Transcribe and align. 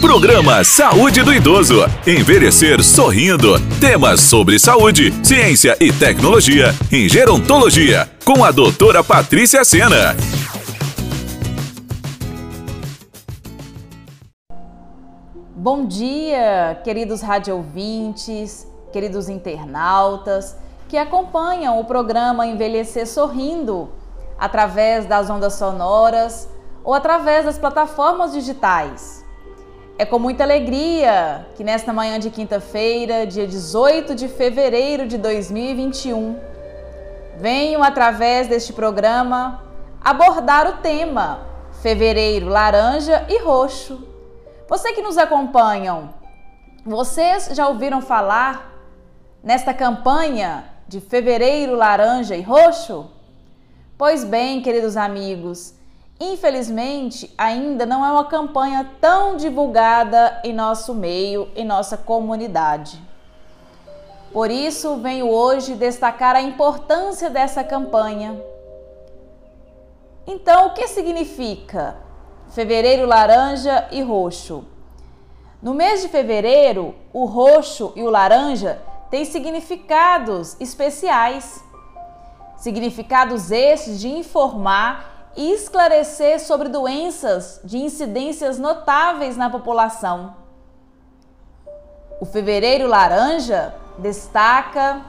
Programa 0.00 0.62
Saúde 0.62 1.24
do 1.24 1.34
Idoso. 1.34 1.80
Envelhecer 2.06 2.84
sorrindo. 2.84 3.54
Temas 3.80 4.20
sobre 4.20 4.56
saúde, 4.56 5.12
ciência 5.26 5.76
e 5.80 5.92
tecnologia 5.92 6.68
em 6.90 7.08
gerontologia. 7.08 8.08
Com 8.24 8.44
a 8.44 8.52
doutora 8.52 9.02
Patrícia 9.02 9.64
Sena. 9.64 10.14
Bom 15.56 15.84
dia, 15.84 16.80
queridos 16.84 17.20
radiovintes, 17.20 18.68
queridos 18.92 19.28
internautas 19.28 20.56
que 20.88 20.96
acompanham 20.96 21.78
o 21.80 21.84
programa 21.84 22.46
Envelhecer 22.46 23.06
Sorrindo 23.06 23.90
através 24.38 25.06
das 25.06 25.28
ondas 25.28 25.54
sonoras 25.54 26.48
ou 26.84 26.94
através 26.94 27.44
das 27.44 27.58
plataformas 27.58 28.32
digitais. 28.32 29.26
É 30.00 30.06
com 30.06 30.16
muita 30.16 30.44
alegria 30.44 31.44
que 31.56 31.64
nesta 31.64 31.92
manhã 31.92 32.20
de 32.20 32.30
quinta-feira, 32.30 33.26
dia 33.26 33.48
18 33.48 34.14
de 34.14 34.28
fevereiro 34.28 35.08
de 35.08 35.18
2021, 35.18 36.38
venho 37.36 37.82
através 37.82 38.46
deste 38.46 38.72
programa 38.72 39.60
abordar 40.00 40.68
o 40.68 40.74
tema 40.74 41.40
Fevereiro 41.82 42.46
Laranja 42.46 43.26
e 43.28 43.42
Roxo. 43.42 44.06
Você 44.68 44.92
que 44.92 45.02
nos 45.02 45.18
acompanham, 45.18 46.14
vocês 46.86 47.50
já 47.52 47.66
ouviram 47.66 48.00
falar 48.00 48.72
nesta 49.42 49.74
campanha 49.74 50.64
de 50.86 51.00
Fevereiro 51.00 51.74
Laranja 51.74 52.36
e 52.36 52.40
Roxo? 52.40 53.10
Pois 53.98 54.22
bem, 54.22 54.62
queridos 54.62 54.96
amigos, 54.96 55.74
infelizmente 56.20 57.32
ainda 57.38 57.86
não 57.86 58.04
é 58.04 58.10
uma 58.10 58.24
campanha 58.24 58.90
tão 59.00 59.36
divulgada 59.36 60.40
em 60.42 60.52
nosso 60.52 60.94
meio, 60.94 61.48
em 61.54 61.64
nossa 61.64 61.96
comunidade. 61.96 63.00
Por 64.32 64.50
isso, 64.50 64.96
venho 64.96 65.28
hoje 65.28 65.74
destacar 65.74 66.36
a 66.36 66.42
importância 66.42 67.30
dessa 67.30 67.64
campanha. 67.64 68.40
Então, 70.26 70.66
o 70.66 70.74
que 70.74 70.86
significa 70.88 71.96
fevereiro 72.50 73.06
laranja 73.06 73.88
e 73.90 74.02
roxo? 74.02 74.64
No 75.62 75.72
mês 75.72 76.02
de 76.02 76.08
fevereiro, 76.08 76.94
o 77.12 77.24
roxo 77.24 77.92
e 77.96 78.02
o 78.02 78.10
laranja 78.10 78.80
têm 79.10 79.24
significados 79.24 80.56
especiais. 80.60 81.64
Significados 82.56 83.50
estes 83.50 83.98
de 83.98 84.08
informar 84.08 85.17
e 85.38 85.52
esclarecer 85.52 86.40
sobre 86.40 86.68
doenças 86.68 87.60
de 87.62 87.78
incidências 87.78 88.58
notáveis 88.58 89.36
na 89.36 89.48
população. 89.48 90.34
O 92.20 92.26
Fevereiro 92.26 92.88
Laranja 92.88 93.72
destaca 93.98 95.00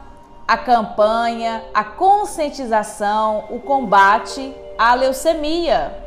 a 0.48 0.56
campanha, 0.56 1.64
a 1.74 1.84
conscientização, 1.84 3.46
o 3.50 3.60
combate 3.60 4.54
à 4.78 4.94
leucemia. 4.94 5.98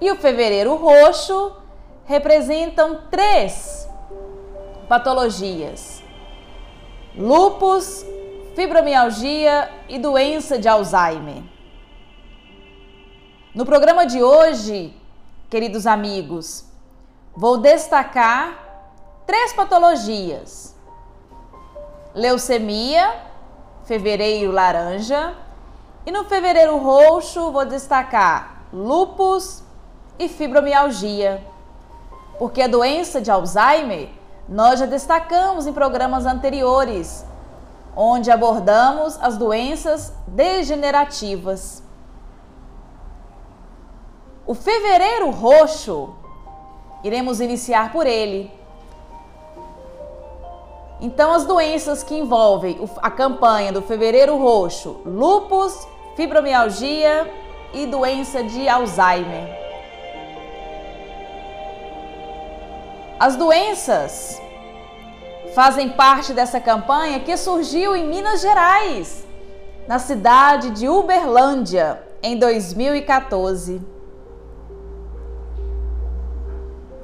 E 0.00 0.10
o 0.10 0.16
Fevereiro 0.16 0.74
Roxo 0.74 1.52
representam 2.04 3.02
três 3.08 3.88
patologias: 4.88 6.02
lupus, 7.16 8.04
fibromialgia 8.56 9.70
e 9.88 10.00
doença 10.00 10.58
de 10.58 10.66
Alzheimer. 10.66 11.51
No 13.54 13.66
programa 13.66 14.06
de 14.06 14.22
hoje, 14.22 14.96
queridos 15.50 15.86
amigos, 15.86 16.64
vou 17.36 17.58
destacar 17.58 18.58
três 19.26 19.52
patologias: 19.52 20.74
leucemia, 22.14 23.14
fevereiro 23.84 24.50
laranja, 24.50 25.34
e 26.06 26.10
no 26.10 26.24
fevereiro 26.24 26.78
roxo 26.78 27.52
vou 27.52 27.66
destacar 27.66 28.62
lupus 28.72 29.62
e 30.18 30.30
fibromialgia. 30.30 31.46
Porque 32.38 32.62
a 32.62 32.66
doença 32.66 33.20
de 33.20 33.30
Alzheimer 33.30 34.08
nós 34.48 34.80
já 34.80 34.86
destacamos 34.86 35.66
em 35.66 35.74
programas 35.74 36.24
anteriores 36.24 37.22
onde 37.94 38.30
abordamos 38.30 39.18
as 39.20 39.36
doenças 39.36 40.10
degenerativas. 40.26 41.82
O 44.52 44.54
fevereiro 44.54 45.30
roxo, 45.30 46.10
iremos 47.02 47.40
iniciar 47.40 47.90
por 47.90 48.06
ele. 48.06 48.52
Então, 51.00 51.32
as 51.32 51.46
doenças 51.46 52.02
que 52.02 52.14
envolvem 52.14 52.78
a 52.98 53.10
campanha 53.10 53.72
do 53.72 53.80
fevereiro 53.80 54.36
roxo, 54.36 55.00
lupus, 55.06 55.88
fibromialgia 56.16 57.32
e 57.72 57.86
doença 57.86 58.44
de 58.44 58.68
Alzheimer. 58.68 59.58
As 63.18 63.36
doenças 63.36 64.38
fazem 65.54 65.88
parte 65.88 66.34
dessa 66.34 66.60
campanha 66.60 67.20
que 67.20 67.34
surgiu 67.38 67.96
em 67.96 68.06
Minas 68.06 68.42
Gerais, 68.42 69.24
na 69.88 69.98
cidade 69.98 70.72
de 70.72 70.90
Uberlândia, 70.90 72.02
em 72.22 72.36
2014. 72.38 74.01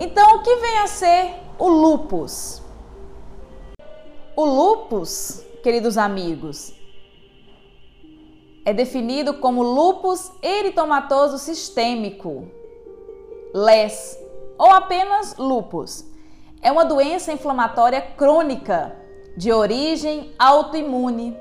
Então, 0.00 0.36
o 0.36 0.42
que 0.42 0.56
vem 0.56 0.78
a 0.78 0.86
ser 0.86 1.34
o 1.58 1.68
lupus? 1.68 2.62
O 4.36 4.44
lupus, 4.44 5.42
queridos 5.62 5.98
amigos, 5.98 6.72
é 8.64 8.72
definido 8.72 9.34
como 9.34 9.62
lupus 9.62 10.30
eritomatoso 10.40 11.36
sistêmico, 11.36 12.48
LES, 13.52 14.16
ou 14.56 14.70
apenas 14.70 15.36
lupus 15.36 16.04
é 16.62 16.70
uma 16.70 16.84
doença 16.84 17.32
inflamatória 17.32 18.00
crônica 18.00 18.94
de 19.36 19.52
origem 19.52 20.32
autoimune, 20.38 21.36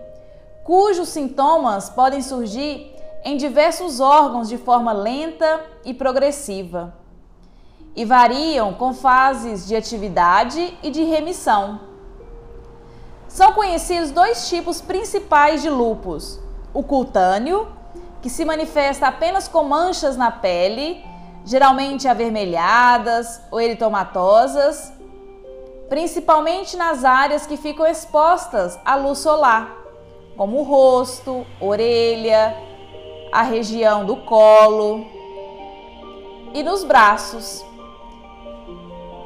cujos 0.64 1.10
sintomas 1.10 1.90
podem 1.90 2.22
surgir 2.22 2.96
em 3.24 3.38
diversos 3.38 4.00
órgãos 4.00 4.48
de 4.50 4.58
forma 4.58 4.94
lenta 4.94 5.64
e 5.84 5.94
progressiva 5.94 7.07
e 7.98 8.06
variam 8.06 8.76
com 8.76 8.94
fases 8.94 9.68
de 9.68 9.76
atividade 9.76 10.78
e 10.84 10.92
de 10.92 11.04
remissão. 11.04 11.82
São 13.28 13.54
conhecidos 13.54 14.12
dois 14.12 14.48
tipos 14.48 14.80
principais 14.80 15.64
de 15.64 15.70
lúpus: 15.70 16.40
o 16.72 16.84
cutâneo, 16.84 17.68
que 18.22 18.30
se 18.30 18.46
manifesta 18.46 19.08
apenas 19.08 19.48
com 19.48 19.64
manchas 19.64 20.16
na 20.16 20.30
pele, 20.30 21.04
geralmente 21.44 22.08
avermelhadas 22.08 23.42
ou 23.50 23.60
eritomatosas, 23.60 24.94
principalmente 25.90 26.78
nas 26.78 27.04
áreas 27.04 27.48
que 27.48 27.58
ficam 27.58 27.86
expostas 27.86 28.78
à 28.86 28.94
luz 28.94 29.18
solar, 29.18 29.76
como 30.38 30.60
o 30.60 30.64
rosto, 30.64 31.48
orelha, 31.60 32.56
a 33.32 33.42
região 33.42 34.06
do 34.06 34.18
colo 34.18 35.04
e 36.54 36.62
nos 36.62 36.84
braços. 36.84 37.67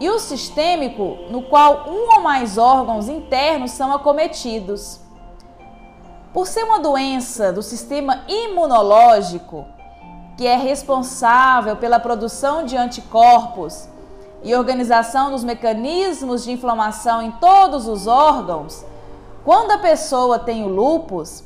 E 0.02 0.10
o 0.10 0.18
sistêmico, 0.18 1.20
no 1.30 1.44
qual 1.44 1.88
um 1.88 2.16
ou 2.16 2.22
mais 2.22 2.58
órgãos 2.58 3.08
internos 3.08 3.70
são 3.70 3.94
acometidos. 3.94 5.00
Por 6.34 6.48
ser 6.48 6.64
uma 6.64 6.80
doença 6.80 7.54
do 7.54 7.62
sistema 7.62 8.24
imunológico, 8.28 9.64
que 10.36 10.48
é 10.48 10.56
responsável 10.56 11.78
pela 11.78 12.00
produção 12.00 12.66
de 12.66 12.76
anticorpos 12.76 13.88
e 14.42 14.56
organização 14.56 15.30
dos 15.30 15.44
mecanismos 15.44 16.44
de 16.46 16.52
inflamação 16.52 17.22
em 17.22 17.30
todos 17.34 17.88
os 17.88 18.08
órgãos, 18.08 18.84
quando 19.46 19.70
a 19.70 19.78
pessoa 19.78 20.40
tem 20.40 20.64
o 20.64 20.68
lúpus, 20.68 21.44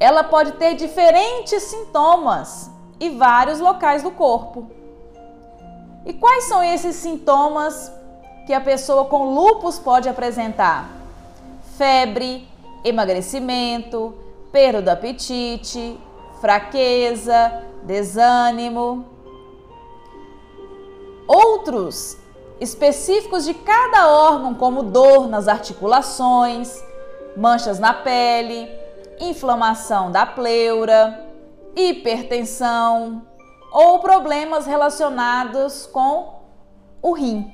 ela 0.00 0.24
pode 0.24 0.50
ter 0.54 0.74
diferentes 0.74 1.62
sintomas 1.62 2.68
e 2.98 3.10
vários 3.10 3.60
locais 3.60 4.02
do 4.02 4.10
corpo. 4.10 4.83
E 6.06 6.12
quais 6.12 6.44
são 6.44 6.62
esses 6.62 6.96
sintomas 6.96 7.90
que 8.46 8.52
a 8.52 8.60
pessoa 8.60 9.06
com 9.06 9.34
lúpus 9.34 9.78
pode 9.78 10.08
apresentar? 10.08 10.90
Febre, 11.78 12.46
emagrecimento, 12.84 14.14
perda 14.52 14.82
do 14.82 14.88
apetite, 14.90 15.98
fraqueza, 16.40 17.64
desânimo. 17.82 19.06
Outros 21.26 22.18
específicos 22.60 23.44
de 23.44 23.54
cada 23.54 24.08
órgão, 24.08 24.54
como 24.54 24.82
dor 24.82 25.26
nas 25.26 25.48
articulações, 25.48 26.84
manchas 27.34 27.78
na 27.78 27.94
pele, 27.94 28.68
inflamação 29.18 30.10
da 30.10 30.26
pleura, 30.26 31.18
hipertensão 31.74 33.22
ou 33.74 33.98
problemas 33.98 34.66
relacionados 34.66 35.84
com 35.86 36.42
o 37.02 37.12
rim. 37.12 37.52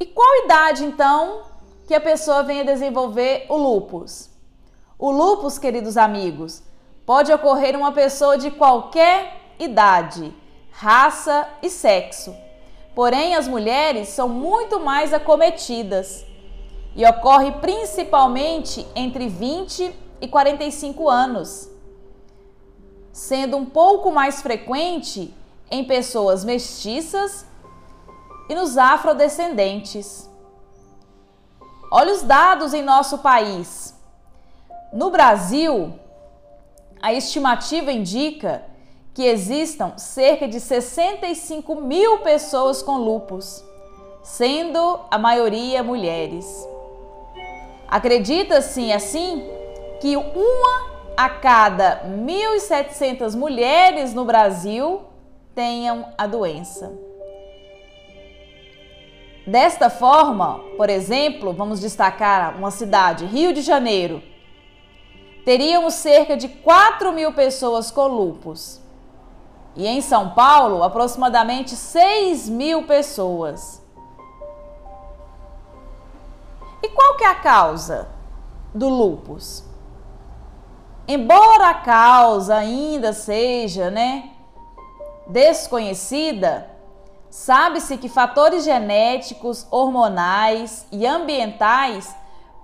E 0.00 0.06
qual 0.06 0.44
idade 0.44 0.82
então 0.82 1.42
que 1.86 1.94
a 1.94 2.00
pessoa 2.00 2.42
venha 2.42 2.64
desenvolver 2.64 3.44
o 3.50 3.56
lúpus? 3.56 4.30
O 4.98 5.10
lúpus, 5.10 5.58
queridos 5.58 5.98
amigos, 5.98 6.62
pode 7.04 7.30
ocorrer 7.30 7.74
em 7.74 7.76
uma 7.76 7.92
pessoa 7.92 8.38
de 8.38 8.50
qualquer 8.50 9.42
idade, 9.58 10.34
raça 10.70 11.46
e 11.62 11.68
sexo. 11.68 12.34
Porém, 12.94 13.34
as 13.34 13.46
mulheres 13.46 14.08
são 14.08 14.26
muito 14.26 14.80
mais 14.80 15.12
acometidas 15.12 16.24
e 16.96 17.04
ocorre 17.04 17.52
principalmente 17.60 18.86
entre 18.96 19.28
20 19.28 19.94
e 20.22 20.28
45 20.28 21.10
anos, 21.10 21.73
sendo 23.14 23.56
um 23.56 23.64
pouco 23.64 24.10
mais 24.10 24.42
frequente 24.42 25.32
em 25.70 25.84
pessoas 25.84 26.44
mestiças 26.44 27.46
e 28.48 28.54
nos 28.56 28.76
afrodescendentes. 28.76 30.28
Olha 31.92 32.12
os 32.12 32.22
dados 32.22 32.74
em 32.74 32.82
nosso 32.82 33.18
país. 33.18 33.94
No 34.92 35.10
Brasil, 35.10 35.94
a 37.00 37.12
estimativa 37.12 37.92
indica 37.92 38.64
que 39.14 39.22
existam 39.22 39.96
cerca 39.96 40.48
de 40.48 40.58
65 40.58 41.76
mil 41.76 42.18
pessoas 42.18 42.82
com 42.82 42.96
lupus, 42.96 43.64
sendo 44.24 44.98
a 45.08 45.16
maioria 45.16 45.84
mulheres. 45.84 46.68
Acredita-se 47.86 48.90
assim 48.90 49.48
que 50.00 50.16
uma 50.16 50.93
a 51.16 51.28
cada 51.28 52.04
1.700 52.06 53.36
mulheres 53.36 54.12
no 54.12 54.24
Brasil 54.24 55.02
tenham 55.54 56.08
a 56.18 56.26
doença. 56.26 56.92
Desta 59.46 59.90
forma, 59.90 60.58
por 60.76 60.88
exemplo, 60.88 61.52
vamos 61.52 61.80
destacar 61.80 62.56
uma 62.56 62.70
cidade, 62.70 63.26
Rio 63.26 63.52
de 63.52 63.60
Janeiro. 63.60 64.22
Teríamos 65.44 65.94
cerca 65.94 66.36
de 66.36 66.48
4 66.48 67.12
mil 67.12 67.32
pessoas 67.32 67.90
com 67.90 68.06
lupus. 68.06 68.80
E 69.76 69.86
em 69.86 70.00
São 70.00 70.30
Paulo, 70.30 70.82
aproximadamente 70.82 71.76
6 71.76 72.48
mil 72.48 72.84
pessoas. 72.84 73.82
E 76.82 76.88
qual 76.88 77.16
que 77.16 77.24
é 77.24 77.28
a 77.28 77.34
causa 77.34 78.08
do 78.74 78.88
lupus? 78.88 79.63
Embora 81.06 81.68
a 81.68 81.74
causa 81.74 82.56
ainda 82.56 83.12
seja, 83.12 83.90
né, 83.90 84.30
desconhecida, 85.26 86.70
sabe-se 87.28 87.98
que 87.98 88.08
fatores 88.08 88.64
genéticos, 88.64 89.66
hormonais 89.70 90.86
e 90.90 91.06
ambientais 91.06 92.14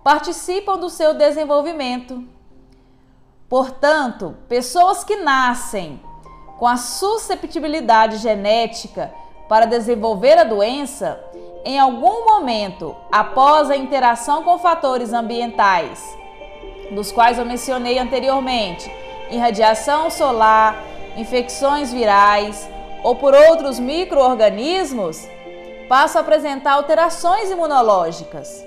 participam 0.02 0.78
do 0.78 0.88
seu 0.88 1.12
desenvolvimento. 1.12 2.25
Portanto, 3.46 4.37
pessoas 4.48 5.04
que 5.04 5.16
nascem 5.16 6.00
com 6.58 6.66
a 6.66 6.76
susceptibilidade 6.76 8.19
genética 8.19 9.12
para 9.48 9.66
desenvolver 9.66 10.38
a 10.38 10.44
doença, 10.44 11.22
em 11.64 11.78
algum 11.78 12.25
momento 12.25 12.96
após 13.10 13.69
a 13.69 13.76
interação 13.76 14.44
com 14.44 14.58
fatores 14.58 15.12
ambientais, 15.12 16.19
dos 16.90 17.12
quais 17.12 17.38
eu 17.38 17.44
mencionei 17.44 17.98
anteriormente, 17.98 18.90
irradiação 19.31 20.10
solar, 20.10 20.82
infecções 21.16 21.92
virais 21.92 22.69
ou 23.02 23.16
por 23.16 23.34
outros 23.34 23.78
microorganismos, 23.78 25.26
passam 25.88 26.20
a 26.20 26.22
apresentar 26.22 26.72
alterações 26.72 27.50
imunológicas. 27.50 28.64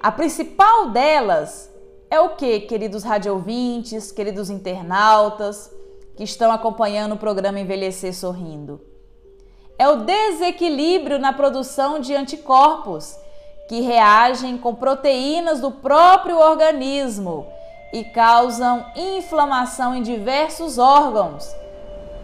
A 0.00 0.10
principal 0.12 0.90
delas 0.90 1.70
é 2.10 2.20
o 2.20 2.30
que, 2.30 2.60
queridos 2.60 3.02
radiovintes, 3.02 4.12
queridos 4.12 4.50
internautas 4.50 5.72
que 6.16 6.22
estão 6.22 6.52
acompanhando 6.52 7.14
o 7.14 7.18
programa 7.18 7.58
Envelhecer 7.58 8.14
Sorrindo? 8.14 8.80
É 9.78 9.88
o 9.88 10.04
desequilíbrio 10.04 11.18
na 11.18 11.32
produção 11.32 11.98
de 11.98 12.14
anticorpos 12.14 13.16
que 13.68 13.80
reagem 13.80 14.58
com 14.58 14.74
proteínas 14.74 15.60
do 15.60 15.70
próprio 15.70 16.38
organismo 16.38 17.46
e 17.92 18.04
causam 18.04 18.84
inflamação 18.96 19.94
em 19.94 20.02
diversos 20.02 20.78
órgãos, 20.78 21.54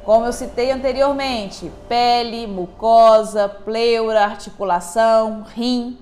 como 0.04 0.26
eu 0.26 0.32
citei 0.32 0.70
anteriormente: 0.70 1.70
pele, 1.88 2.46
mucosa, 2.46 3.48
pleura, 3.48 4.24
articulação, 4.24 5.42
rim. 5.54 5.98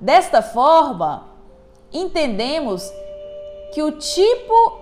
Desta 0.00 0.42
forma, 0.42 1.28
entendemos 1.92 2.92
que 3.72 3.82
o 3.82 3.92
tipo 3.92 4.80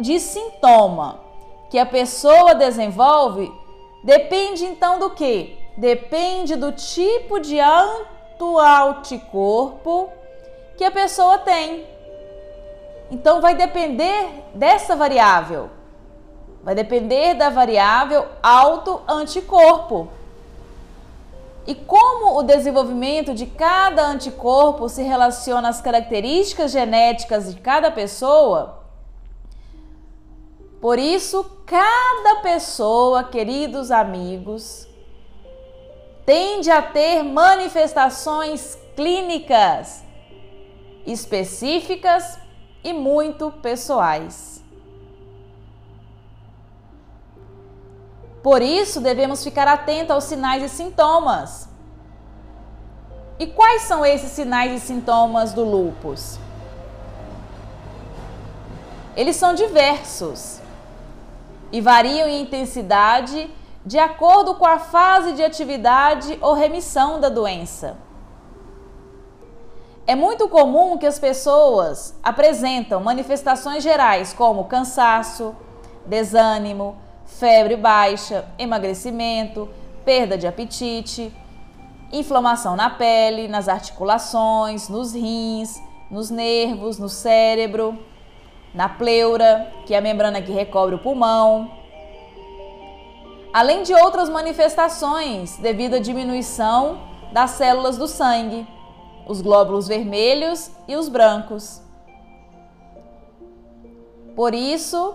de 0.00 0.18
sintoma 0.18 1.20
que 1.70 1.78
a 1.78 1.86
pessoa 1.86 2.54
desenvolve 2.54 3.50
depende 4.02 4.64
então 4.64 4.98
do 4.98 5.10
que? 5.10 5.56
Depende 5.76 6.56
do 6.56 6.72
tipo 6.72 7.38
de 7.38 7.58
anticorpo 8.58 10.10
que 10.76 10.84
a 10.84 10.90
pessoa 10.90 11.38
tem. 11.38 11.86
Então 13.10 13.40
vai 13.40 13.54
depender 13.54 14.44
dessa 14.54 14.96
variável. 14.96 15.70
Vai 16.62 16.74
depender 16.74 17.34
da 17.34 17.50
variável 17.50 18.26
autoanticorpo. 18.42 20.08
E 21.66 21.74
como 21.74 22.38
o 22.38 22.42
desenvolvimento 22.42 23.34
de 23.34 23.46
cada 23.46 24.04
anticorpo 24.06 24.88
se 24.88 25.02
relaciona 25.02 25.68
às 25.68 25.80
características 25.80 26.72
genéticas 26.72 27.54
de 27.54 27.60
cada 27.60 27.90
pessoa, 27.90 28.82
por 30.82 30.98
isso, 30.98 31.44
cada 31.64 32.40
pessoa, 32.42 33.22
queridos 33.22 33.92
amigos, 33.92 34.88
tende 36.24 36.70
a 36.70 36.80
ter 36.80 37.22
manifestações 37.22 38.78
clínicas 38.94 40.02
específicas 41.06 42.38
e 42.84 42.92
muito 42.92 43.50
pessoais. 43.50 44.62
Por 48.42 48.60
isso, 48.60 49.00
devemos 49.00 49.44
ficar 49.44 49.68
atentos 49.68 50.10
aos 50.10 50.24
sinais 50.24 50.62
e 50.62 50.68
sintomas. 50.68 51.68
E 53.38 53.46
quais 53.46 53.82
são 53.82 54.04
esses 54.04 54.32
sinais 54.32 54.82
e 54.82 54.86
sintomas 54.86 55.52
do 55.52 55.64
lúpus? 55.64 56.38
Eles 59.16 59.36
são 59.36 59.54
diversos 59.54 60.60
e 61.70 61.80
variam 61.80 62.28
em 62.28 62.42
intensidade 62.42 63.50
de 63.84 63.98
acordo 63.98 64.54
com 64.54 64.66
a 64.66 64.78
fase 64.78 65.32
de 65.32 65.42
atividade 65.42 66.38
ou 66.40 66.54
remissão 66.54 67.20
da 67.20 67.28
doença. 67.28 67.96
É 70.06 70.14
muito 70.14 70.48
comum 70.48 70.98
que 70.98 71.06
as 71.06 71.18
pessoas 71.18 72.14
apresentam 72.22 73.00
manifestações 73.02 73.82
gerais 73.82 74.32
como 74.32 74.64
cansaço, 74.64 75.54
desânimo, 76.06 76.96
febre 77.24 77.76
baixa, 77.76 78.44
emagrecimento, 78.58 79.68
perda 80.04 80.36
de 80.36 80.46
apetite, 80.46 81.32
inflamação 82.12 82.76
na 82.76 82.90
pele, 82.90 83.48
nas 83.48 83.68
articulações, 83.68 84.88
nos 84.88 85.12
rins, 85.12 85.80
nos 86.10 86.30
nervos, 86.30 86.98
no 86.98 87.08
cérebro, 87.08 87.98
na 88.74 88.88
pleura, 88.88 89.72
que 89.86 89.94
é 89.94 89.98
a 89.98 90.00
membrana 90.00 90.42
que 90.42 90.52
recobre 90.52 90.94
o 90.94 90.98
pulmão, 90.98 91.70
além 93.52 93.82
de 93.82 93.92
outras 93.94 94.28
manifestações 94.28 95.58
devido 95.58 95.94
à 95.94 95.98
diminuição 95.98 97.00
das 97.32 97.52
células 97.52 97.96
do 97.96 98.08
sangue, 98.08 98.66
os 99.26 99.40
glóbulos 99.40 99.88
vermelhos 99.88 100.70
e 100.88 100.96
os 100.96 101.08
brancos. 101.08 101.80
Por 104.34 104.54
isso, 104.54 105.14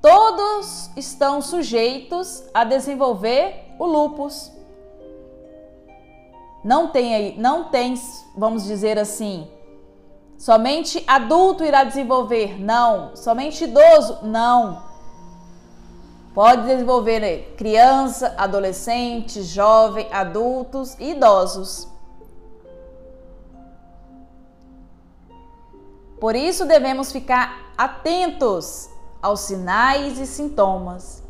todos 0.00 0.90
estão 0.96 1.40
sujeitos 1.40 2.44
a 2.52 2.64
desenvolver 2.64 3.74
o 3.78 3.86
lupus. 3.86 4.50
Não 6.64 6.88
tem 6.88 7.36
não 7.38 7.64
tem, 7.64 7.94
vamos 8.36 8.64
dizer 8.64 8.98
assim, 8.98 9.48
somente 10.38 11.02
adulto 11.06 11.64
irá 11.64 11.84
desenvolver? 11.84 12.60
Não. 12.60 13.16
Somente 13.16 13.64
idoso? 13.64 14.20
Não. 14.22 14.91
Pode 16.34 16.66
desenvolver 16.66 17.20
né, 17.20 17.38
criança, 17.56 18.34
adolescente, 18.38 19.42
jovem, 19.42 20.08
adultos 20.10 20.96
e 20.98 21.10
idosos. 21.10 21.86
Por 26.18 26.34
isso 26.34 26.64
devemos 26.64 27.12
ficar 27.12 27.72
atentos 27.76 28.88
aos 29.20 29.40
sinais 29.40 30.18
e 30.18 30.26
sintomas. 30.26 31.22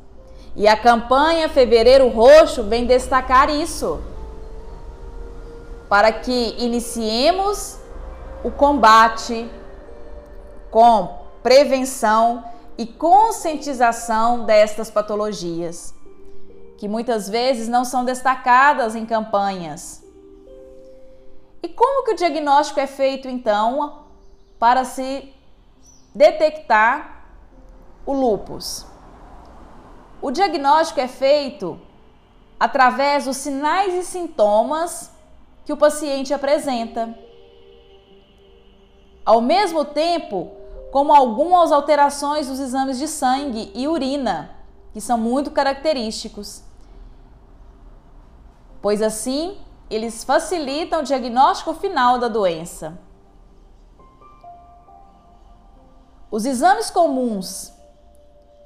E 0.55 0.69
a 0.69 0.77
campanha 0.77 1.49
Fevereiro 1.49 2.09
Roxo 2.09 2.63
vem 2.63 2.87
destacar 2.87 3.49
isso, 3.49 4.01
para 5.89 6.13
que 6.13 6.55
iniciemos 6.59 7.79
o 8.45 8.51
combate 8.51 9.51
com 10.71 11.23
prevenção 11.43 12.45
e 12.79 12.87
conscientização 12.87 14.45
destas 14.45 14.91
patologias, 14.91 15.95
que 16.79 16.89
muitas 16.89 17.29
vezes 17.29 17.69
não 17.69 17.85
são 17.85 18.05
destacadas 18.05 18.95
em 18.95 19.05
campanhas. 19.05 20.03
E 21.63 21.69
como 21.69 22.05
que 22.05 22.13
o 22.13 22.17
diagnóstico 22.17 22.81
é 22.81 22.87
feito 22.87 23.29
então 23.29 24.05
para 24.59 24.85
se 24.85 25.33
detectar 26.15 27.25
o 28.05 28.13
lupus? 28.13 28.85
O 30.21 30.31
diagnóstico 30.31 31.01
é 31.01 31.09
feito 31.09 31.81
através 32.59 33.25
dos 33.27 33.37
sinais 33.37 33.95
e 33.95 34.05
sintomas 34.05 35.11
que 35.65 35.73
o 35.73 35.77
paciente 35.77 36.33
apresenta. 36.33 37.17
Ao 39.25 39.41
mesmo 39.41 39.85
tempo, 39.85 40.62
como 40.93 41.11
algumas 41.11 41.73
alterações 41.73 42.49
dos 42.49 42.61
exames 42.61 42.99
de 42.99 43.09
sangue 43.09 43.73
e 43.75 43.89
urina, 43.89 44.51
que 44.93 45.01
são 45.01 45.17
muito 45.17 45.51
característicos. 45.51 46.63
Pois 48.83 49.01
assim, 49.01 49.57
eles 49.89 50.23
facilitam 50.23 51.01
o 51.01 51.03
diagnóstico 51.03 51.73
final 51.73 52.19
da 52.19 52.29
doença. 52.29 52.99
Os 56.31 56.45
exames 56.45 56.91
comuns 56.91 57.73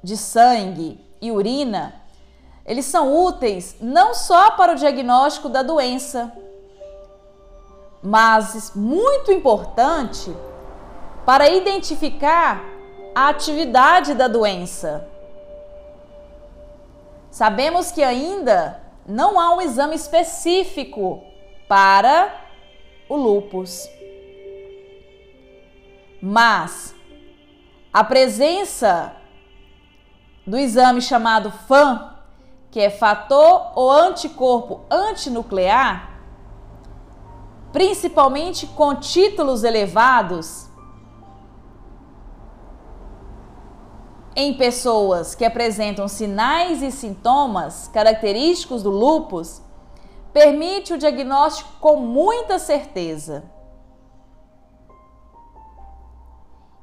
de 0.02 0.16
sangue 0.16 1.00
e 1.20 1.30
urina, 1.30 1.94
eles 2.64 2.86
são 2.86 3.24
úteis 3.24 3.76
não 3.80 4.14
só 4.14 4.50
para 4.50 4.72
o 4.72 4.76
diagnóstico 4.76 5.48
da 5.48 5.62
doença, 5.62 6.32
mas 8.02 8.72
muito 8.74 9.30
importante 9.30 10.34
para 11.26 11.50
identificar 11.50 12.64
a 13.12 13.28
atividade 13.28 14.14
da 14.14 14.28
doença. 14.28 15.08
Sabemos 17.28 17.90
que 17.90 18.02
ainda 18.02 18.80
não 19.04 19.38
há 19.38 19.54
um 19.56 19.60
exame 19.60 19.96
específico 19.96 21.22
para 21.68 22.32
o 23.08 23.16
lupus. 23.16 23.88
Mas 26.22 26.94
a 27.92 28.04
presença 28.04 29.16
do 30.46 30.56
exame 30.56 31.02
chamado 31.02 31.50
FAM, 31.50 32.14
que 32.70 32.78
é 32.78 32.88
fator 32.88 33.72
ou 33.74 33.90
anticorpo 33.90 34.82
antinuclear, 34.88 36.20
principalmente 37.72 38.66
com 38.68 38.94
títulos 38.94 39.64
elevados, 39.64 40.65
em 44.36 44.52
pessoas 44.52 45.34
que 45.34 45.46
apresentam 45.46 46.06
sinais 46.06 46.82
e 46.82 46.92
sintomas 46.92 47.88
característicos 47.88 48.82
do 48.82 48.90
lupus 48.90 49.62
permite 50.30 50.92
o 50.92 50.98
diagnóstico 50.98 51.70
com 51.80 51.96
muita 51.96 52.58
certeza. 52.58 53.44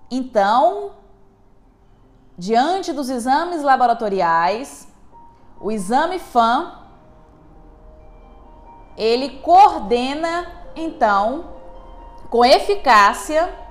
Então, 0.09 0.93
diante 2.35 2.91
dos 2.91 3.07
exames 3.11 3.61
laboratoriais, 3.61 4.87
o 5.61 5.71
exame 5.71 6.17
FAM 6.17 6.79
ele 8.97 9.39
coordena 9.39 10.51
então 10.75 11.51
com 12.31 12.43
eficácia 12.43 13.62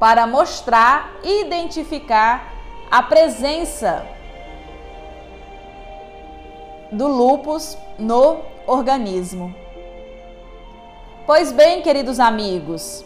para 0.00 0.26
mostrar 0.26 1.20
e 1.22 1.42
identificar 1.42 2.54
a 2.90 3.02
presença 3.02 4.04
do 6.90 7.06
lupus 7.06 7.76
no 7.98 8.40
organismo. 8.66 9.54
Pois 11.26 11.52
bem, 11.52 11.82
queridos 11.82 12.18
amigos, 12.18 13.04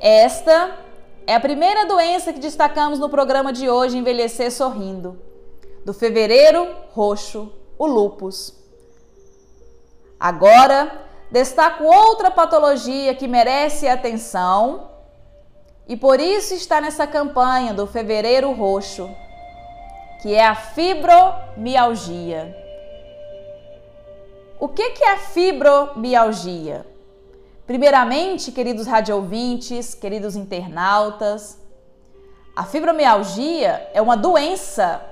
esta 0.00 0.78
é 1.26 1.34
a 1.34 1.40
primeira 1.40 1.84
doença 1.86 2.32
que 2.32 2.38
destacamos 2.38 3.00
no 3.00 3.08
programa 3.08 3.52
de 3.52 3.68
hoje 3.68 3.98
Envelhecer 3.98 4.52
Sorrindo, 4.52 5.20
do 5.84 5.92
fevereiro 5.92 6.68
roxo, 6.92 7.52
o 7.76 7.84
lupus. 7.84 8.54
Agora, 10.20 11.04
destaco 11.32 11.82
outra 11.82 12.30
patologia 12.30 13.12
que 13.14 13.26
merece 13.26 13.88
atenção 13.88 14.93
e 15.86 15.96
por 15.96 16.18
isso 16.18 16.54
está 16.54 16.80
nessa 16.80 17.06
campanha 17.06 17.74
do 17.74 17.86
Fevereiro 17.86 18.52
Roxo, 18.52 19.10
que 20.22 20.34
é 20.34 20.44
a 20.44 20.54
fibromialgia. 20.54 22.56
O 24.58 24.68
que 24.68 24.82
é 24.82 25.12
a 25.12 25.18
fibromialgia? 25.18 26.86
Primeiramente, 27.66 28.50
queridos 28.50 28.86
radiovintes, 28.86 29.94
queridos 29.94 30.36
internautas, 30.36 31.58
a 32.56 32.64
fibromialgia 32.64 33.90
é 33.92 34.00
uma 34.00 34.16
doença 34.16 35.04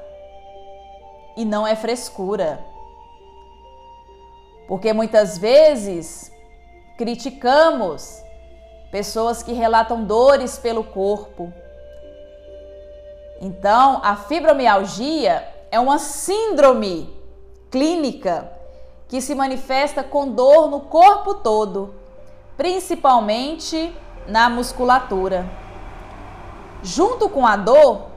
e 1.37 1.45
não 1.45 1.67
é 1.67 1.75
frescura. 1.75 2.65
Porque 4.69 4.93
muitas 4.93 5.37
vezes 5.37 6.31
criticamos 6.97 8.22
pessoas 8.93 9.43
que 9.43 9.55
relatam 9.55 10.05
dores 10.05 10.59
pelo 10.59 10.85
corpo. 10.85 11.51
Então, 13.41 14.01
a 14.05 14.15
fibromialgia 14.15 15.49
é 15.71 15.81
uma 15.81 15.99
síndrome 15.99 17.11
clínica 17.71 18.53
que 19.09 19.23
se 19.23 19.35
manifesta 19.35 20.05
com 20.05 20.31
dor 20.31 20.71
no 20.71 20.81
corpo 20.81 21.37
todo, 21.37 21.95
principalmente 22.57 23.97
na 24.29 24.51
musculatura. 24.51 25.49
Junto 26.83 27.31
com 27.31 27.47
a 27.47 27.57
dor, 27.57 28.09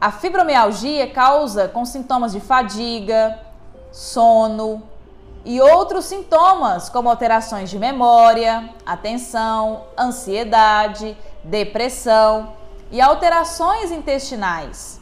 a 0.00 0.10
fibromialgia 0.10 1.08
causa 1.10 1.68
com 1.68 1.84
sintomas 1.84 2.32
de 2.32 2.40
fadiga, 2.40 3.38
sono, 3.92 4.82
e 5.44 5.60
outros 5.60 6.06
sintomas, 6.06 6.88
como 6.88 7.10
alterações 7.10 7.68
de 7.68 7.78
memória, 7.78 8.70
atenção, 8.86 9.84
ansiedade, 9.98 11.16
depressão 11.44 12.54
e 12.90 13.00
alterações 13.00 13.90
intestinais. 13.90 15.00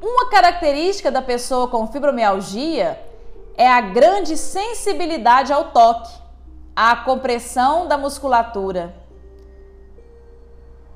Uma 0.00 0.30
característica 0.30 1.10
da 1.10 1.20
pessoa 1.20 1.68
com 1.68 1.86
fibromialgia 1.88 2.98
é 3.56 3.68
a 3.68 3.80
grande 3.80 4.36
sensibilidade 4.36 5.52
ao 5.52 5.64
toque, 5.72 6.12
à 6.74 6.96
compressão 6.96 7.86
da 7.88 7.98
musculatura. 7.98 8.94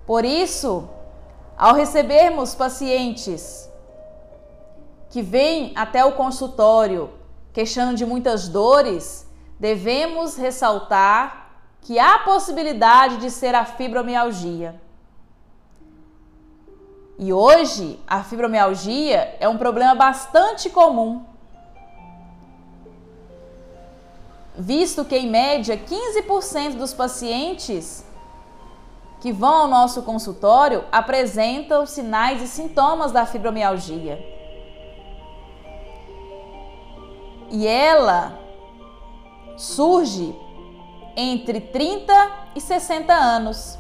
Por 0.07 0.25
isso, 0.25 0.89
ao 1.59 1.75
recebermos 1.75 2.55
pacientes 2.55 3.69
que 5.11 5.21
vêm 5.21 5.73
até 5.75 6.05
o 6.05 6.13
consultório 6.13 7.11
queixando 7.55 7.95
de 7.95 8.05
muitas 8.05 8.49
dores, 8.49 9.27
devemos 9.59 10.37
ressaltar 10.37 11.53
que 11.81 12.01
há 12.01 12.19
possibilidade 12.19 13.19
de 13.19 13.31
ser 13.31 13.55
a 13.55 13.65
fibromialgia. 13.65 14.81
E 17.17 17.33
hoje, 17.33 18.01
a 18.09 18.25
fibromialgia 18.25 19.37
é 19.39 19.49
um 19.49 19.57
problema 19.57 19.95
bastante 19.95 20.69
comum, 20.69 21.25
visto 24.57 25.05
que, 25.05 25.17
em 25.17 25.31
média, 25.31 25.77
15% 25.77 26.77
dos 26.77 26.93
pacientes 26.93 28.05
que 29.21 29.33
vão 29.33 29.55
ao 29.55 29.69
nosso 29.69 30.03
consultório 30.03 30.85
apresentam 30.91 31.87
sinais 31.87 32.43
e 32.43 32.49
sintomas 32.49 33.13
da 33.13 33.25
fibromialgia. 33.25 34.34
E 37.55 37.69
ela 37.69 38.37
surge 39.57 40.35
entre 41.17 41.61
30 41.61 42.13
e 42.57 42.61
60 42.61 43.15
anos. 43.15 43.79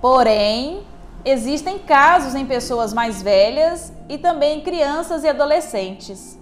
Porém, 0.00 0.84
existem 1.24 1.78
casos 1.78 2.34
em 2.34 2.44
pessoas 2.44 2.92
mais 2.92 3.22
velhas 3.22 3.92
e 4.08 4.18
também 4.18 4.58
em 4.58 4.62
crianças 4.62 5.22
e 5.22 5.28
adolescentes. 5.28 6.36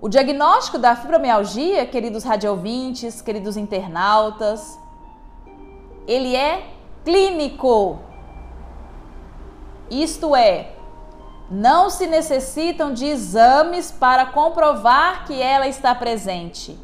O 0.00 0.08
diagnóstico 0.08 0.78
da 0.78 0.94
fibromialgia, 0.94 1.84
queridos 1.84 2.22
radiovintes, 2.22 3.20
queridos 3.20 3.56
internautas, 3.56 4.78
ele 6.06 6.36
é 6.36 6.68
clínico. 7.04 7.98
Isto 9.90 10.36
é, 10.36 10.77
não 11.50 11.88
se 11.88 12.06
necessitam 12.06 12.92
de 12.92 13.06
exames 13.06 13.90
para 13.90 14.26
comprovar 14.26 15.24
que 15.24 15.40
ela 15.40 15.66
está 15.66 15.94
presente. 15.94 16.78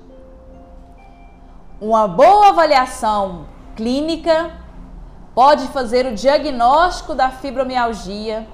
Uma 1.80 2.08
boa 2.08 2.48
avaliação 2.48 3.46
clínica 3.76 4.52
pode 5.34 5.66
fazer 5.68 6.06
o 6.06 6.14
diagnóstico 6.14 7.14
da 7.14 7.30
fibromialgia 7.30 8.46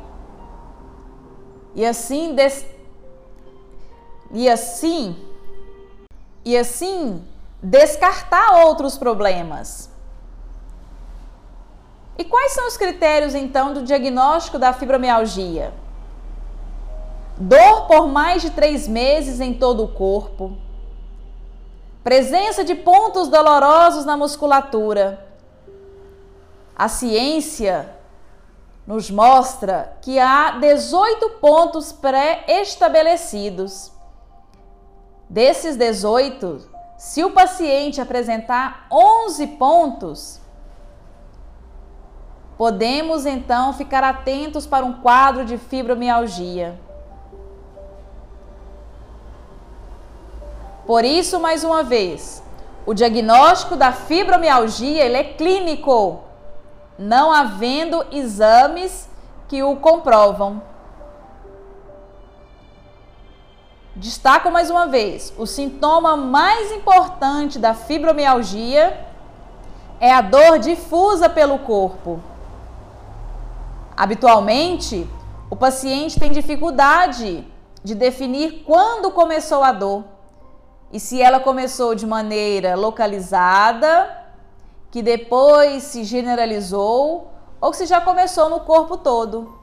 e 1.75 1.85
assim 1.87 2.35
des... 2.35 2.67
e 4.33 4.49
assim 4.49 5.17
e 6.45 6.57
assim 6.57 7.23
descartar 7.63 8.65
outros 8.65 8.97
problemas. 8.97 9.91
E 12.19 12.25
quais 12.25 12.53
são 12.53 12.67
os 12.67 12.77
critérios 12.77 13.35
então 13.35 13.73
do 13.73 13.83
diagnóstico 13.83 14.59
da 14.59 14.73
fibromialgia? 14.73 15.73
Dor 17.43 17.87
por 17.87 18.07
mais 18.07 18.43
de 18.43 18.51
três 18.51 18.87
meses 18.87 19.41
em 19.41 19.55
todo 19.55 19.83
o 19.83 19.89
corpo, 19.89 20.59
presença 22.05 22.63
de 22.63 22.75
pontos 22.75 23.29
dolorosos 23.29 24.05
na 24.05 24.15
musculatura. 24.15 25.27
A 26.77 26.87
ciência 26.87 27.97
nos 28.87 29.11
mostra 29.11 29.97
que 30.03 30.19
há 30.19 30.59
18 30.59 31.31
pontos 31.41 31.93
pré-estabelecidos. 31.93 33.91
Desses 35.27 35.77
18, 35.77 36.69
se 36.99 37.25
o 37.25 37.31
paciente 37.31 38.03
apresentar 38.03 38.87
11 38.93 39.47
pontos, 39.47 40.43
podemos 42.59 43.25
então 43.25 43.73
ficar 43.73 44.05
atentos 44.05 44.67
para 44.67 44.85
um 44.85 45.01
quadro 45.01 45.47
de 45.47 45.57
fibromialgia. 45.57 46.79
Por 50.91 51.05
isso, 51.05 51.39
mais 51.39 51.63
uma 51.63 51.85
vez, 51.85 52.43
o 52.85 52.93
diagnóstico 52.93 53.77
da 53.77 53.93
fibromialgia 53.93 55.05
ele 55.05 55.19
é 55.19 55.23
clínico, 55.23 56.19
não 56.99 57.31
havendo 57.31 58.05
exames 58.11 59.09
que 59.47 59.63
o 59.63 59.77
comprovam. 59.77 60.61
Destaco 63.95 64.51
mais 64.51 64.69
uma 64.69 64.89
vez: 64.89 65.33
o 65.39 65.47
sintoma 65.47 66.17
mais 66.17 66.73
importante 66.73 67.57
da 67.57 67.73
fibromialgia 67.73 69.07
é 70.01 70.13
a 70.13 70.21
dor 70.21 70.59
difusa 70.59 71.29
pelo 71.29 71.61
corpo. 71.61 72.21
Habitualmente, 73.97 75.09
o 75.49 75.55
paciente 75.55 76.19
tem 76.19 76.33
dificuldade 76.33 77.47
de 77.85 77.95
definir 77.95 78.65
quando 78.67 79.13
começou 79.13 79.63
a 79.63 79.71
dor 79.71 80.19
e 80.93 80.99
se 80.99 81.23
ela 81.23 81.39
começou 81.39 81.95
de 81.95 82.07
maneira 82.07 82.75
localizada, 82.75 84.19
que 84.91 85.03
depois 85.03 85.85
se 85.85 86.03
generalizou 86.05 87.31
ou 87.61 87.73
se 87.73 87.87
já 87.87 88.01
começou 88.01 88.49
no 88.51 88.61
corpo 88.61 88.97
todo. 88.97 89.59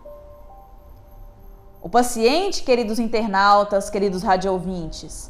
O 1.82 1.90
paciente, 1.90 2.64
queridos 2.64 2.98
internautas, 2.98 3.90
queridos 3.90 4.24
radiovintes, 4.24 5.30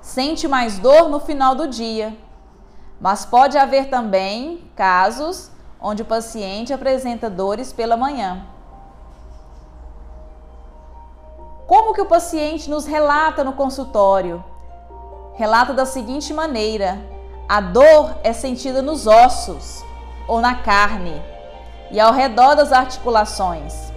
sente 0.00 0.48
mais 0.48 0.78
dor 0.78 1.08
no 1.08 1.20
final 1.20 1.54
do 1.54 1.68
dia, 1.68 2.16
mas 3.00 3.24
pode 3.24 3.56
haver 3.56 3.88
também 3.88 4.70
casos 4.74 5.50
onde 5.80 6.02
o 6.02 6.06
paciente 6.06 6.72
apresenta 6.72 7.30
dores 7.30 7.72
pela 7.72 7.96
manhã. 7.96 8.44
Como 11.66 11.94
que 11.94 12.00
o 12.00 12.06
paciente 12.06 12.68
nos 12.68 12.86
relata 12.86 13.44
no 13.44 13.52
consultório? 13.52 14.42
Relata 15.38 15.72
da 15.72 15.86
seguinte 15.86 16.34
maneira: 16.34 16.98
a 17.48 17.60
dor 17.60 18.18
é 18.24 18.32
sentida 18.32 18.82
nos 18.82 19.06
ossos 19.06 19.84
ou 20.26 20.40
na 20.40 20.56
carne 20.56 21.22
e 21.92 22.00
ao 22.00 22.12
redor 22.12 22.56
das 22.56 22.72
articulações. 22.72 23.92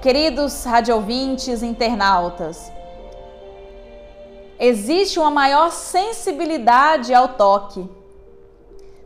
Queridos 0.00 0.62
radiovintes 0.62 1.64
internautas, 1.64 2.70
existe 4.56 5.18
uma 5.18 5.32
maior 5.32 5.72
sensibilidade 5.72 7.12
ao 7.12 7.26
toque, 7.26 7.90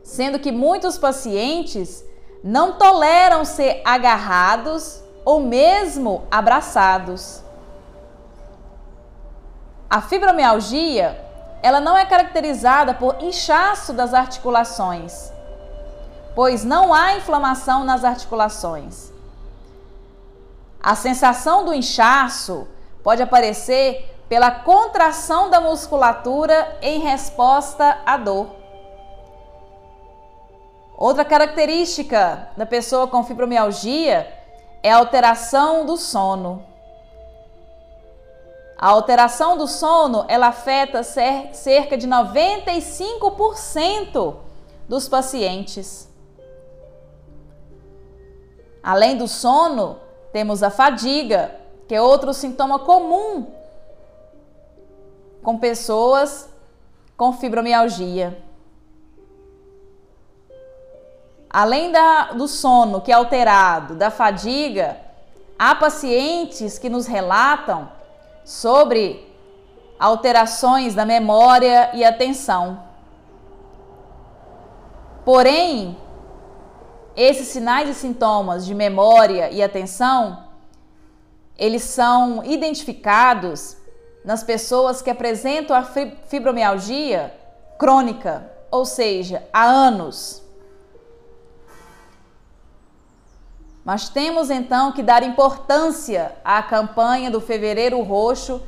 sendo 0.03 0.39
que 0.39 0.53
muitos 0.53 0.99
pacientes 0.99 2.05
não 2.45 2.73
toleram 2.73 3.47
ser 3.47 3.81
agarrados 3.83 5.03
ou 5.25 5.41
mesmo 5.41 6.25
abraçados. 6.31 7.48
A 9.91 10.03
fibromialgia, 10.03 11.19
ela 11.63 11.81
não 11.81 11.97
é 11.97 12.05
caracterizada 12.05 12.93
por 12.93 13.23
inchaço 13.23 13.95
das 13.95 14.13
articulações, 14.13 15.33
pois 16.35 16.63
não 16.63 16.93
há 16.93 17.17
inflamação 17.17 17.85
nas 17.85 18.05
articulações. 18.05 19.11
A 20.79 20.95
sensação 20.95 21.65
do 21.65 21.73
inchaço 21.73 22.69
pode 23.03 23.23
aparecer 23.23 24.15
pela 24.29 24.51
contração 24.51 25.49
da 25.49 25.59
musculatura 25.59 26.77
em 26.83 27.01
resposta 27.01 27.99
à 28.05 28.19
dor. 28.19 28.59
Outra 30.99 31.25
característica 31.25 32.51
da 32.59 32.67
pessoa 32.67 33.07
com 33.07 33.25
fibromialgia 33.25 34.31
é 34.83 34.93
a 34.93 34.99
alteração 34.99 35.87
do 35.87 35.97
sono. 35.97 36.68
A 38.79 38.89
alteração 38.91 39.59
do 39.59 39.67
sono, 39.67 40.25
ela 40.29 40.47
afeta 40.49 41.03
cerca 41.03 41.99
de 41.99 42.07
95% 42.07 44.37
dos 44.89 45.09
pacientes. 45.09 46.09
Além 48.81 49.17
do 49.17 49.27
sono, 49.27 49.99
temos 50.33 50.63
a 50.63 50.71
fadiga, 50.71 51.57
que 51.89 51.95
é 51.95 52.01
outro 52.01 52.33
sintoma 52.33 52.79
comum 52.79 53.49
com 55.43 55.59
pessoas 55.59 56.49
com 57.17 57.33
fibromialgia. 57.33 58.41
Além 61.51 61.91
da, 61.91 62.31
do 62.33 62.47
sono 62.47 63.01
que 63.01 63.11
é 63.11 63.15
alterado, 63.15 63.97
da 63.97 64.09
fadiga, 64.09 64.97
há 65.59 65.75
pacientes 65.75 66.79
que 66.79 66.89
nos 66.89 67.07
relatam 67.07 67.98
sobre 68.49 69.31
alterações 69.99 70.95
da 70.95 71.05
memória 71.05 71.91
e 71.93 72.03
atenção. 72.03 72.83
Porém, 75.23 75.95
esses 77.15 77.49
sinais 77.49 77.91
e 77.91 77.95
sintomas 77.95 78.65
de 78.65 78.75
memória 78.75 79.51
e 79.51 79.63
atenção, 79.63 80.45
eles 81.59 81.83
são 81.83 82.43
identificados 82.43 83.77
nas 84.25 84.43
pessoas 84.43 85.03
que 85.03 85.11
apresentam 85.11 85.77
a 85.77 85.83
fibromialgia 85.83 87.35
crônica, 87.79 88.51
ou 88.71 88.87
seja, 88.87 89.47
há 89.53 89.65
anos. 89.65 90.43
Mas 93.89 94.11
temos 94.11 94.51
então 94.51 94.93
que 94.93 95.03
dar 95.03 95.23
importância 95.23 96.37
à 96.45 96.63
campanha 96.63 97.31
do 97.31 97.41
Fevereiro 97.41 98.03
Roxo 98.03 98.61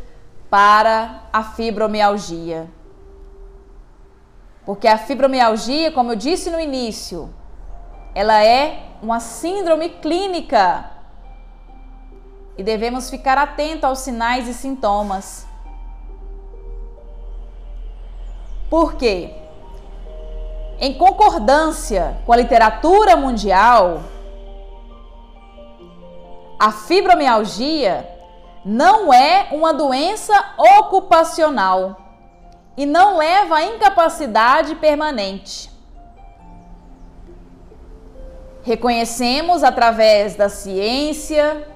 para 0.48 1.24
a 1.30 1.44
fibromialgia. 1.44 2.66
Porque 4.64 4.88
a 4.88 4.96
fibromialgia, 4.96 5.92
como 5.92 6.12
eu 6.12 6.16
disse 6.16 6.48
no 6.48 6.58
início, 6.58 7.28
ela 8.14 8.42
é 8.42 8.82
uma 9.02 9.20
síndrome 9.20 9.90
clínica 9.90 10.90
e 12.56 12.62
devemos 12.62 13.10
ficar 13.10 13.36
atentos 13.36 13.84
aos 13.84 13.98
sinais 13.98 14.48
e 14.48 14.54
sintomas. 14.54 15.46
Por 18.70 18.94
quê? 18.94 19.34
Em 20.78 20.96
concordância 20.96 22.16
com 22.24 22.32
a 22.32 22.36
literatura 22.38 23.16
mundial, 23.16 24.00
a 26.60 26.70
fibromialgia 26.70 28.06
não 28.62 29.10
é 29.10 29.48
uma 29.50 29.72
doença 29.72 30.34
ocupacional 30.58 31.96
e 32.76 32.84
não 32.84 33.16
leva 33.16 33.56
à 33.56 33.64
incapacidade 33.64 34.74
permanente. 34.74 35.70
Reconhecemos 38.62 39.64
através 39.64 40.36
da 40.36 40.50
ciência, 40.50 41.66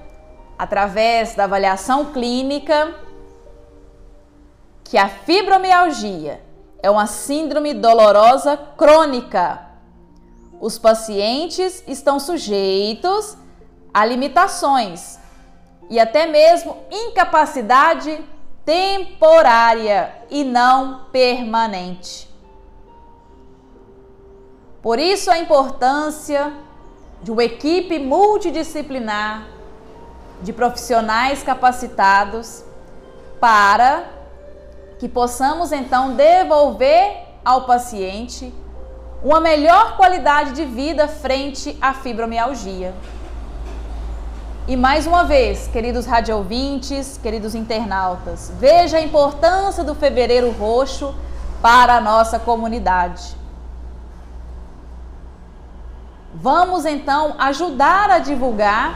através 0.55 1.33
da 1.33 1.45
avaliação 1.45 2.13
clínica, 2.13 2.93
que 4.83 4.99
a 4.99 5.09
fibromialgia 5.09 6.43
é 6.83 6.91
uma 6.91 7.07
síndrome 7.07 7.73
dolorosa 7.73 8.55
crônica. 8.77 9.65
Os 10.61 10.77
pacientes 10.77 11.83
estão 11.87 12.19
sujeitos 12.19 13.35
há 13.95 14.03
limitações 14.03 15.17
e 15.89 15.97
até 16.01 16.25
mesmo 16.25 16.83
incapacidade 16.91 18.19
temporária 18.65 20.13
e 20.29 20.43
não 20.43 21.05
permanente. 21.13 22.29
Por 24.81 24.99
isso 24.99 25.31
a 25.31 25.39
importância 25.39 26.51
de 27.21 27.31
uma 27.31 27.45
equipe 27.45 27.97
multidisciplinar 27.97 29.47
de 30.41 30.51
profissionais 30.51 31.41
capacitados 31.41 32.65
para 33.39 34.09
que 34.99 35.07
possamos 35.07 35.71
então 35.71 36.15
devolver 36.15 37.15
ao 37.45 37.65
paciente 37.65 38.53
uma 39.23 39.39
melhor 39.39 39.95
qualidade 39.95 40.51
de 40.51 40.65
vida 40.65 41.07
frente 41.07 41.77
à 41.81 41.93
fibromialgia. 41.93 42.93
E 44.67 44.75
mais 44.75 45.05
uma 45.05 45.23
vez, 45.23 45.67
queridos 45.67 46.07
radiovintes, 46.07 47.19
queridos 47.21 47.53
internautas, 47.53 48.51
veja 48.59 48.97
a 48.97 49.01
importância 49.01 49.83
do 49.83 49.93
Fevereiro 49.93 50.49
Roxo 50.49 51.13
para 51.61 51.97
a 51.97 52.01
nossa 52.01 52.39
comunidade. 52.39 53.35
Vamos 56.33 56.83
então 56.83 57.35
ajudar 57.37 58.09
a 58.09 58.17
divulgar 58.17 58.95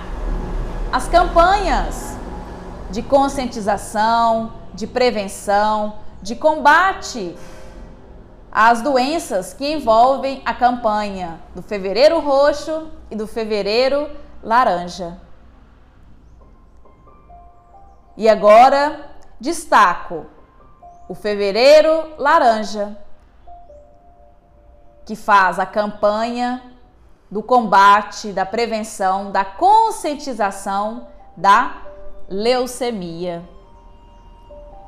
as 0.91 1.07
campanhas 1.07 2.17
de 2.89 3.03
conscientização, 3.03 4.53
de 4.73 4.87
prevenção, 4.87 5.97
de 6.19 6.35
combate 6.35 7.35
às 8.51 8.81
doenças 8.81 9.53
que 9.53 9.71
envolvem 9.71 10.41
a 10.43 10.53
campanha 10.55 11.39
do 11.53 11.61
Fevereiro 11.61 12.19
Roxo 12.19 12.87
e 13.11 13.15
do 13.15 13.27
Fevereiro 13.27 14.09
Laranja. 14.43 15.28
E 18.19 18.27
agora 18.27 19.11
destaco 19.39 20.25
o 21.07 21.15
Fevereiro 21.15 22.15
Laranja, 22.17 22.97
que 25.05 25.15
faz 25.15 25.57
a 25.57 25.65
campanha 25.65 26.61
do 27.31 27.41
combate, 27.41 28.33
da 28.33 28.45
prevenção, 28.45 29.31
da 29.31 29.45
conscientização 29.45 31.07
da 31.37 31.77
leucemia. 32.27 33.41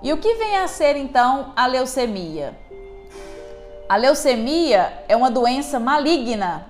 E 0.03 0.11
o 0.11 0.17
que 0.17 0.33
vem 0.33 0.57
a 0.57 0.67
ser 0.67 0.97
então 0.97 1.53
a 1.55 1.67
leucemia? 1.67 2.59
A 3.87 3.95
leucemia 3.95 5.05
é 5.07 5.15
uma 5.15 5.31
doença 5.31 5.79
maligna 5.79 6.65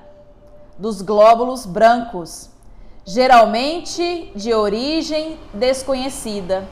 dos 0.78 1.02
glóbulos 1.02 1.66
brancos 1.66 2.51
geralmente 3.06 4.32
de 4.36 4.54
origem 4.54 5.40
desconhecida. 5.54 6.68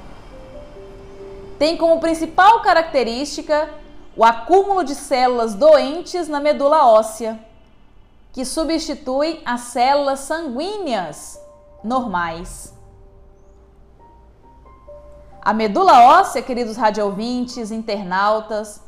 Tem 1.58 1.76
como 1.76 2.00
principal 2.00 2.62
característica 2.62 3.70
o 4.16 4.24
acúmulo 4.24 4.84
de 4.84 4.96
células 4.96 5.54
doentes 5.54 6.28
na 6.28 6.40
medula 6.40 6.86
óssea, 6.86 7.40
que 8.32 8.46
substituem 8.46 9.42
as 9.46 9.62
células 9.62 10.20
sanguíneas 10.20 11.40
normais. 11.84 12.74
A 15.42 15.54
medula 15.54 16.04
óssea, 16.20 16.42
queridos 16.42 16.78
radiovintes, 16.78 17.72
internautas, 17.72 18.82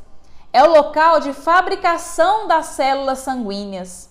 é 0.54 0.64
o 0.64 0.72
local 0.72 1.20
de 1.20 1.34
fabricação 1.34 2.48
das 2.48 2.68
células 2.68 3.20
sanguíneas. 3.20 4.10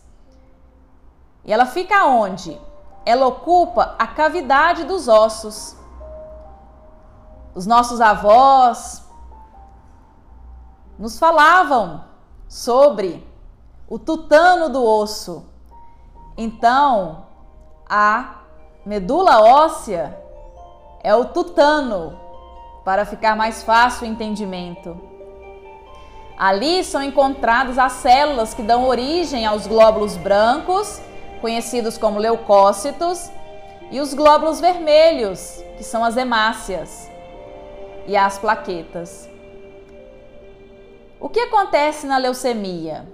E 1.45 1.53
ela 1.53 1.67
fica 1.67 2.07
onde? 2.07 2.59
Ela 3.05 3.27
ocupa 3.27 3.95
a 3.99 4.07
cavidade 4.07 4.85
dos 4.85 5.09
ossos. 5.09 5.77
Os 7.55 7.67
nossos 7.67 8.01
avós 8.01 9.05
nos 10.99 11.19
falavam 11.19 12.05
sobre 12.49 13.27
o 13.89 13.99
tutano 13.99 14.69
do 14.69 14.85
osso. 14.85 15.47
Então, 16.37 17.27
a 17.89 18.37
medula 18.85 19.41
óssea 19.41 20.19
é 21.03 21.15
o 21.15 21.25
tutano, 21.25 22.19
para 22.85 23.05
ficar 23.05 23.37
mais 23.37 23.63
fácil 23.63 24.07
o 24.07 24.11
entendimento. 24.11 24.99
Ali 26.39 26.83
são 26.83 27.03
encontradas 27.03 27.79
as 27.79 27.93
células 27.93 28.55
que 28.55 28.63
dão 28.63 28.87
origem 28.87 29.45
aos 29.45 29.67
glóbulos 29.67 30.17
brancos 30.17 31.01
conhecidos 31.41 31.99
como 31.99 32.19
leucócitos, 32.19 33.31
e 33.91 34.01
os 34.01 34.15
glóbulos 34.15 34.61
vermelhos, 34.61 35.63
que 35.77 35.83
são 35.83 36.05
as 36.05 36.17
hemácias, 36.17 37.11
e 38.07 38.17
as 38.17 38.39
plaquetas. 38.39 39.29
O 41.19 41.29
que 41.29 41.41
acontece 41.41 42.07
na 42.07 42.17
leucemia? 42.17 43.07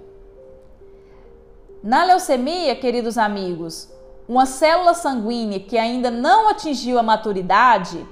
Na 1.82 2.04
leucemia, 2.04 2.76
queridos 2.76 3.16
amigos, 3.16 3.90
uma 4.28 4.44
célula 4.44 4.94
sanguínea 4.94 5.60
que 5.60 5.78
ainda 5.78 6.10
não 6.10 6.48
atingiu 6.48 6.98
a 6.98 7.02
maturidade 7.02 8.06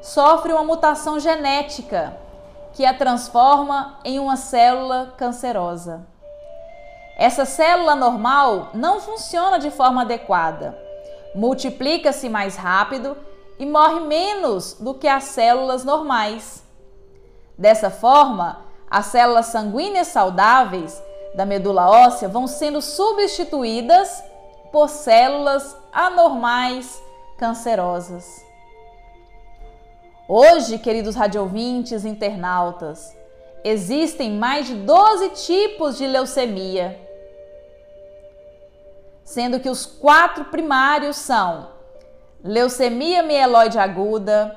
sofre 0.00 0.52
uma 0.52 0.64
mutação 0.64 1.18
genética 1.18 2.16
que 2.72 2.86
a 2.86 2.94
transforma 2.94 3.98
em 4.04 4.18
uma 4.18 4.36
célula 4.36 5.12
cancerosa. 5.16 6.06
Essa 7.20 7.44
célula 7.44 7.94
normal 7.94 8.70
não 8.72 8.98
funciona 8.98 9.58
de 9.58 9.70
forma 9.70 10.00
adequada, 10.00 10.74
multiplica-se 11.34 12.30
mais 12.30 12.56
rápido 12.56 13.14
e 13.58 13.66
morre 13.66 14.00
menos 14.00 14.72
do 14.80 14.94
que 14.94 15.06
as 15.06 15.24
células 15.24 15.84
normais. 15.84 16.64
Dessa 17.58 17.90
forma, 17.90 18.64
as 18.90 19.04
células 19.04 19.48
sanguíneas 19.48 20.06
saudáveis 20.06 20.98
da 21.34 21.44
medula 21.44 21.90
óssea 21.90 22.26
vão 22.26 22.46
sendo 22.46 22.80
substituídas 22.80 24.24
por 24.72 24.88
células 24.88 25.76
anormais 25.92 27.02
cancerosas. 27.36 28.42
Hoje, 30.26 30.78
queridos 30.78 31.16
radiovintes 31.16 32.06
internautas, 32.06 33.14
existem 33.62 34.32
mais 34.32 34.66
de 34.66 34.74
12 34.74 35.28
tipos 35.32 35.98
de 35.98 36.06
leucemia 36.06 37.09
sendo 39.30 39.60
que 39.60 39.70
os 39.70 39.86
quatro 39.86 40.46
primários 40.46 41.14
são 41.16 41.68
leucemia 42.42 43.22
mieloide 43.22 43.78
aguda, 43.78 44.56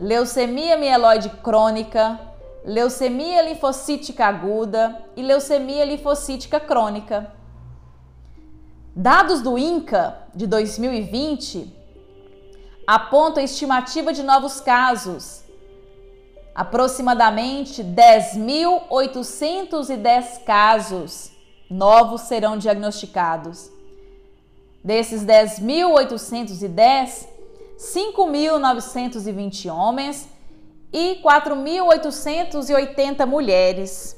leucemia 0.00 0.78
mieloide 0.78 1.28
crônica, 1.28 2.18
leucemia 2.64 3.42
linfocítica 3.42 4.24
aguda 4.24 5.04
e 5.14 5.22
leucemia 5.22 5.84
linfocítica 5.84 6.58
crônica. 6.58 7.30
Dados 8.96 9.42
do 9.42 9.58
INCA 9.58 10.16
de 10.34 10.46
2020 10.46 11.70
apontam 12.86 13.42
a 13.42 13.44
estimativa 13.44 14.10
de 14.10 14.22
novos 14.22 14.58
casos. 14.58 15.44
Aproximadamente 16.54 17.84
10.810 17.84 20.44
casos 20.44 21.30
novos 21.68 22.22
serão 22.22 22.56
diagnosticados. 22.56 23.73
Desses 24.84 25.24
10.810, 25.24 27.26
5.920 27.78 29.72
homens 29.72 30.28
e 30.92 31.18
4.880 31.24 33.26
mulheres. 33.26 34.14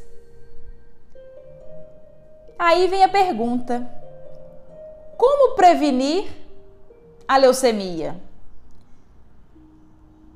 Aí 2.58 2.88
vem 2.88 3.04
a 3.04 3.08
pergunta: 3.08 3.88
como 5.16 5.54
prevenir 5.54 6.26
a 7.28 7.36
leucemia? 7.36 8.20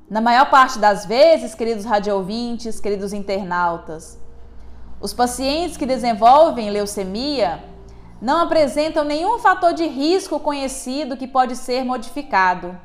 Na 0.09 0.21
maior 0.21 0.49
parte 0.49 0.79
das 0.79 1.05
vezes, 1.05 1.53
queridos 1.53 1.85
radiovintes, 1.85 2.79
queridos 2.79 3.11
internautas, 3.13 4.17
os 4.99 5.13
pacientes 5.13 5.77
que 5.77 5.85
desenvolvem 5.85 6.69
leucemia 6.69 7.70
não 8.21 8.41
apresentam 8.41 9.03
nenhum 9.03 9.39
fator 9.39 9.73
de 9.73 9.87
risco 9.87 10.39
conhecido 10.39 11.17
que 11.17 11.27
pode 11.27 11.55
ser 11.55 11.83
modificado. 11.83 12.77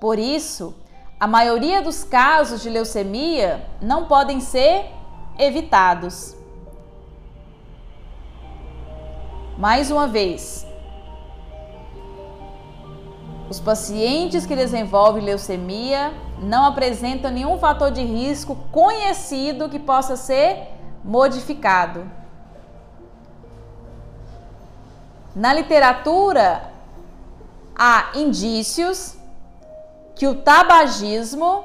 Por 0.00 0.18
isso, 0.18 0.74
a 1.20 1.28
maioria 1.28 1.80
dos 1.80 2.02
casos 2.02 2.60
de 2.60 2.68
leucemia 2.68 3.64
não 3.80 4.06
podem 4.06 4.40
ser 4.40 4.86
evitados. 5.38 6.34
Mais 9.56 9.92
uma 9.92 10.08
vez, 10.08 10.66
os 13.48 13.60
pacientes 13.60 14.44
que 14.44 14.56
desenvolvem 14.56 15.22
leucemia 15.22 16.12
não 16.40 16.64
apresentam 16.66 17.30
nenhum 17.30 17.56
fator 17.58 17.92
de 17.92 18.02
risco 18.02 18.56
conhecido 18.72 19.68
que 19.68 19.78
possa 19.78 20.16
ser 20.16 20.68
modificado. 21.04 22.21
Na 25.34 25.52
literatura, 25.54 26.70
há 27.74 28.10
indícios 28.14 29.16
que 30.14 30.26
o 30.26 30.34
tabagismo 30.34 31.64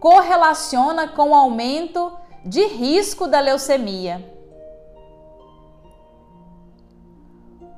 correlaciona 0.00 1.08
com 1.08 1.30
o 1.30 1.34
aumento 1.34 2.12
de 2.44 2.64
risco 2.66 3.26
da 3.26 3.40
leucemia. 3.40 4.24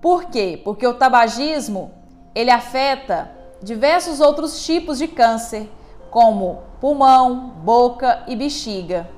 Por 0.01 0.27
quê? 0.27 0.61
Porque 0.63 0.87
o 0.87 0.95
tabagismo 0.95 1.93
ele 2.35 2.51
afeta 2.51 3.33
diversos 3.61 4.21
outros 4.21 4.65
tipos 4.65 4.99
de 4.99 5.09
câncer, 5.09 5.69
como 6.11 6.63
pulmão, 6.81 7.49
boca 7.65 8.23
e 8.29 8.37
bexiga. 8.37 9.18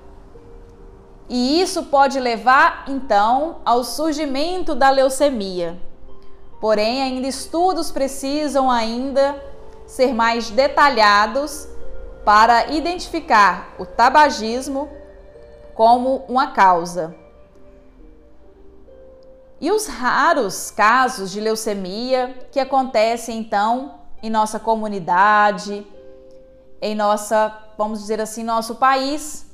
E 1.32 1.62
isso 1.62 1.84
pode 1.84 2.18
levar 2.18 2.86
então 2.88 3.60
ao 3.64 3.84
surgimento 3.84 4.74
da 4.74 4.90
leucemia. 4.90 5.80
Porém, 6.60 7.00
ainda 7.00 7.28
estudos 7.28 7.92
precisam 7.92 8.68
ainda 8.68 9.40
ser 9.86 10.12
mais 10.12 10.50
detalhados 10.50 11.68
para 12.24 12.72
identificar 12.72 13.76
o 13.78 13.86
tabagismo 13.86 14.90
como 15.72 16.24
uma 16.28 16.48
causa. 16.48 17.14
E 19.60 19.70
os 19.70 19.86
raros 19.86 20.72
casos 20.72 21.30
de 21.30 21.40
leucemia 21.40 22.48
que 22.50 22.58
acontecem 22.58 23.38
então 23.38 24.00
em 24.20 24.28
nossa 24.28 24.58
comunidade, 24.58 25.86
em 26.82 26.96
nossa, 26.96 27.56
vamos 27.78 28.00
dizer 28.00 28.20
assim, 28.20 28.42
nosso 28.42 28.74
país, 28.74 29.49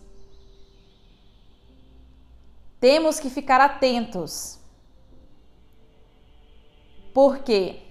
temos 2.81 3.19
que 3.19 3.31
ficar 3.31 3.61
atentos. 3.61 4.59
Por 7.15 7.39
quê? 7.39 7.83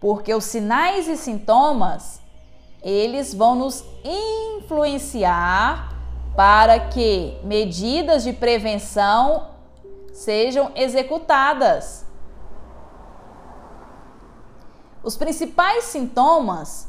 Porque 0.00 0.34
os 0.34 0.44
sinais 0.44 1.06
e 1.06 1.16
sintomas, 1.16 2.20
eles 2.82 3.34
vão 3.34 3.54
nos 3.54 3.84
influenciar 4.04 5.94
para 6.34 6.80
que 6.88 7.38
medidas 7.44 8.24
de 8.24 8.32
prevenção 8.32 9.50
sejam 10.12 10.72
executadas. 10.74 12.06
Os 15.02 15.16
principais 15.16 15.84
sintomas 15.84 16.88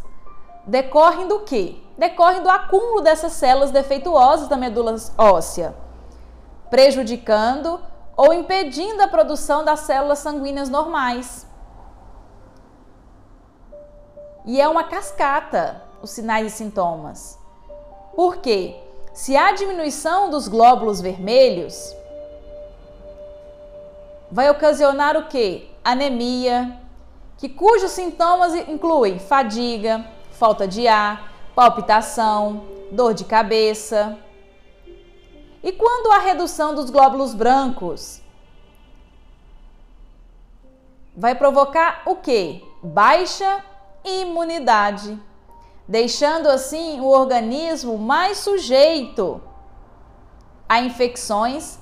decorrem 0.66 1.28
do 1.28 1.42
quê? 1.42 1.78
Decorrem 1.98 2.42
do 2.42 2.50
acúmulo 2.50 3.02
dessas 3.02 3.34
células 3.34 3.72
defeituosas 3.72 4.48
da 4.48 4.58
medula 4.58 4.96
óssea, 5.18 5.76
prejudicando 6.72 7.80
ou 8.18 8.34
impedindo 8.34 9.04
a 9.04 9.08
produção 9.08 9.64
das 9.64 9.82
células 9.82 10.20
sanguíneas 10.20 10.70
normais. 10.70 11.46
E 14.46 14.60
é 14.60 14.68
uma 14.68 14.86
cascata 14.86 15.84
os 16.02 16.10
sinais 16.10 16.48
e 16.48 16.50
sintomas. 16.50 17.38
Por 18.16 18.38
quê? 18.38 18.76
Se 19.14 19.36
há 19.36 19.52
diminuição 19.52 20.30
dos 20.30 20.48
glóbulos 20.48 21.00
vermelhos, 21.00 21.96
vai 24.32 24.50
ocasionar 24.50 25.16
o 25.18 25.28
quê? 25.28 25.68
Anemia, 25.84 26.80
que 27.38 27.50
cujos 27.50 27.92
sintomas 27.92 28.56
incluem 28.56 29.20
fadiga, 29.20 30.06
falta 30.32 30.68
de 30.68 30.88
ar, 30.88 31.32
palpitação, 31.54 32.64
dor 32.92 33.14
de 33.14 33.26
cabeça. 33.26 34.18
E 35.64 35.72
quando 35.72 36.12
há 36.12 36.20
redução 36.20 36.74
dos 36.74 36.90
glóbulos 36.90 37.34
brancos? 37.34 38.22
Vai 41.16 41.36
provocar 41.36 42.02
o 42.06 42.16
quê? 42.16 42.64
Baixa 42.82 43.64
imunidade, 44.04 45.20
deixando 45.88 46.48
assim 46.48 47.00
o 47.00 47.06
organismo 47.06 47.98
mais 47.98 48.40
sujeito 48.40 49.42
a 50.68 50.80
infecções, 50.80 51.78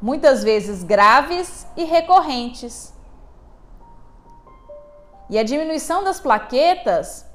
muitas 0.00 0.44
vezes 0.44 0.84
graves 0.84 1.66
e 1.76 1.84
recorrentes. 1.84 2.92
E 5.30 5.38
a 5.38 5.42
diminuição 5.42 6.04
das 6.04 6.20
plaquetas 6.20 7.26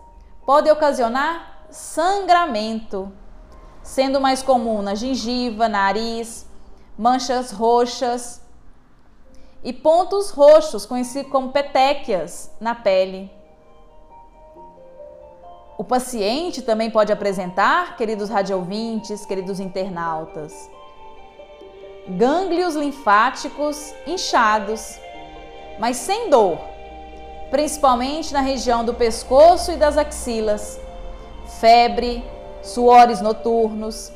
pode 0.46 0.70
ocasionar 0.70 1.66
sangramento, 1.70 3.12
sendo 3.84 4.20
mais 4.20 4.42
comum 4.42 4.82
na 4.82 4.96
gengiva, 4.96 5.68
nariz, 5.68 6.48
manchas 6.98 7.52
roxas 7.52 8.42
e 9.64 9.74
pontos 9.74 10.30
roxos, 10.32 10.86
conhecidos 10.86 11.32
como 11.32 11.52
petequias, 11.52 12.52
na 12.60 12.76
pele. 12.76 13.32
O 15.78 15.84
paciente 15.84 16.62
também 16.62 16.92
pode 16.92 17.12
apresentar, 17.12 17.96
queridos 17.96 18.30
radiovintes, 18.30 19.26
queridos 19.26 19.60
internautas, 19.60 20.70
gânglios 22.08 22.76
linfáticos 22.76 23.94
inchados, 24.06 25.00
mas 25.80 25.96
sem 25.98 26.30
dor 26.30 26.70
principalmente 27.50 28.34
na 28.34 28.42
região 28.42 28.86
do 28.86 28.94
pescoço 28.94 29.72
e 29.72 29.76
das 29.76 29.98
axilas, 29.98 30.80
febre, 31.60 32.24
suores 32.62 33.22
noturnos, 33.22 34.12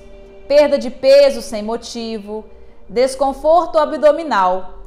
perda 0.47 0.77
de 0.77 0.89
peso 0.89 1.41
sem 1.41 1.63
motivo, 1.63 2.45
desconforto 2.88 3.77
abdominal. 3.77 4.79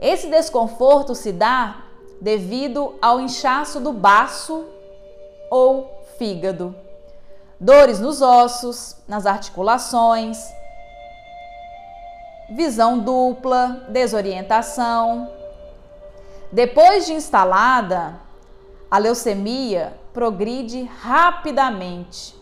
Esse 0.00 0.28
desconforto 0.28 1.14
se 1.14 1.32
dá 1.32 1.84
devido 2.20 2.94
ao 3.00 3.20
inchaço 3.20 3.80
do 3.80 3.92
baço 3.92 4.64
ou 5.50 6.02
fígado, 6.18 6.74
dores 7.60 8.00
nos 8.00 8.20
ossos, 8.22 8.96
nas 9.06 9.26
articulações, 9.26 10.38
visão 12.50 12.98
dupla, 12.98 13.84
desorientação, 13.88 15.30
depois 16.54 17.06
de 17.06 17.14
instalada, 17.14 18.14
a 18.88 18.98
leucemia 18.98 19.92
progride 20.12 20.84
rapidamente, 20.84 22.32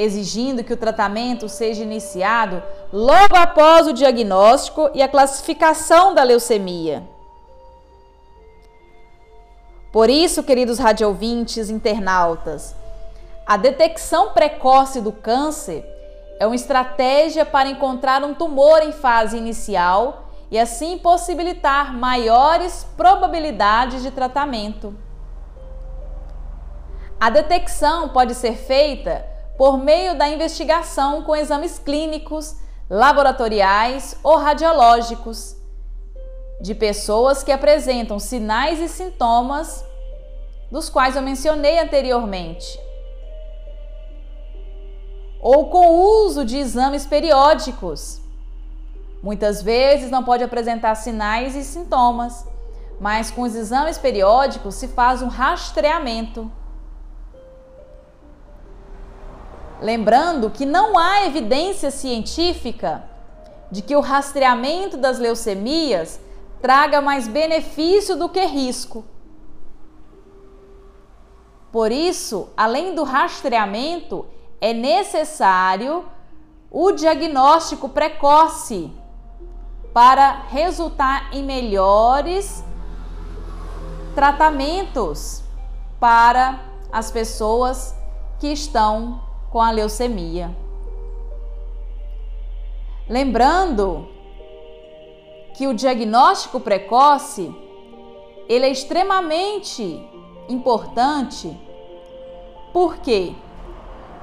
exigindo 0.00 0.64
que 0.64 0.72
o 0.72 0.76
tratamento 0.76 1.48
seja 1.48 1.82
iniciado 1.82 2.62
logo 2.92 3.36
após 3.36 3.86
o 3.86 3.92
diagnóstico 3.92 4.90
e 4.94 5.02
a 5.02 5.08
classificação 5.08 6.14
da 6.14 6.22
leucemia. 6.22 7.02
Por 9.92 10.08
isso, 10.08 10.42
queridos 10.42 10.78
radiovintes 10.78 11.68
internautas, 11.68 12.74
a 13.44 13.56
detecção 13.56 14.30
precoce 14.30 15.00
do 15.00 15.10
câncer 15.10 15.84
é 16.38 16.46
uma 16.46 16.54
estratégia 16.54 17.44
para 17.44 17.68
encontrar 17.68 18.22
um 18.22 18.32
tumor 18.32 18.82
em 18.82 18.92
fase 18.92 19.36
inicial 19.36 20.28
e 20.50 20.58
assim 20.58 20.96
possibilitar 20.96 21.92
maiores 21.92 22.86
probabilidades 22.96 24.02
de 24.02 24.10
tratamento. 24.10 24.94
A 27.20 27.28
detecção 27.28 28.08
pode 28.08 28.34
ser 28.34 28.54
feita 28.54 29.29
por 29.60 29.76
meio 29.76 30.16
da 30.16 30.26
investigação 30.26 31.22
com 31.22 31.36
exames 31.36 31.78
clínicos, 31.78 32.56
laboratoriais 32.88 34.16
ou 34.24 34.38
radiológicos 34.38 35.54
de 36.62 36.74
pessoas 36.74 37.42
que 37.42 37.52
apresentam 37.52 38.18
sinais 38.18 38.80
e 38.80 38.88
sintomas 38.88 39.84
dos 40.70 40.88
quais 40.88 41.14
eu 41.14 41.20
mencionei 41.20 41.78
anteriormente. 41.78 42.80
Ou 45.42 45.68
com 45.68 45.88
o 45.88 46.24
uso 46.24 46.42
de 46.42 46.56
exames 46.56 47.04
periódicos 47.04 48.18
Muitas 49.22 49.60
vezes 49.60 50.10
não 50.10 50.24
pode 50.24 50.42
apresentar 50.42 50.94
sinais 50.94 51.54
e 51.54 51.62
sintomas, 51.62 52.46
mas 52.98 53.30
com 53.30 53.42
os 53.42 53.54
exames 53.54 53.98
periódicos 53.98 54.76
se 54.76 54.88
faz 54.88 55.20
um 55.20 55.28
rastreamento. 55.28 56.50
Lembrando 59.80 60.50
que 60.50 60.66
não 60.66 60.98
há 60.98 61.24
evidência 61.24 61.90
científica 61.90 63.02
de 63.70 63.80
que 63.80 63.96
o 63.96 64.00
rastreamento 64.00 64.96
das 64.96 65.18
leucemias 65.18 66.20
traga 66.60 67.00
mais 67.00 67.26
benefício 67.26 68.14
do 68.16 68.28
que 68.28 68.44
risco. 68.44 69.04
Por 71.72 71.90
isso, 71.90 72.48
além 72.56 72.94
do 72.94 73.04
rastreamento, 73.04 74.26
é 74.60 74.74
necessário 74.74 76.04
o 76.70 76.92
diagnóstico 76.92 77.88
precoce 77.88 78.92
para 79.94 80.42
resultar 80.48 81.32
em 81.32 81.42
melhores 81.42 82.62
tratamentos 84.14 85.42
para 85.98 86.60
as 86.92 87.10
pessoas 87.10 87.94
que 88.38 88.48
estão 88.48 89.29
com 89.50 89.60
a 89.60 89.70
leucemia. 89.70 90.56
Lembrando 93.08 94.08
que 95.54 95.66
o 95.66 95.74
diagnóstico 95.74 96.60
precoce 96.60 97.54
ele 98.48 98.66
é 98.66 98.70
extremamente 98.70 100.02
importante. 100.48 101.56
Por 102.72 102.96
quê? 102.98 103.32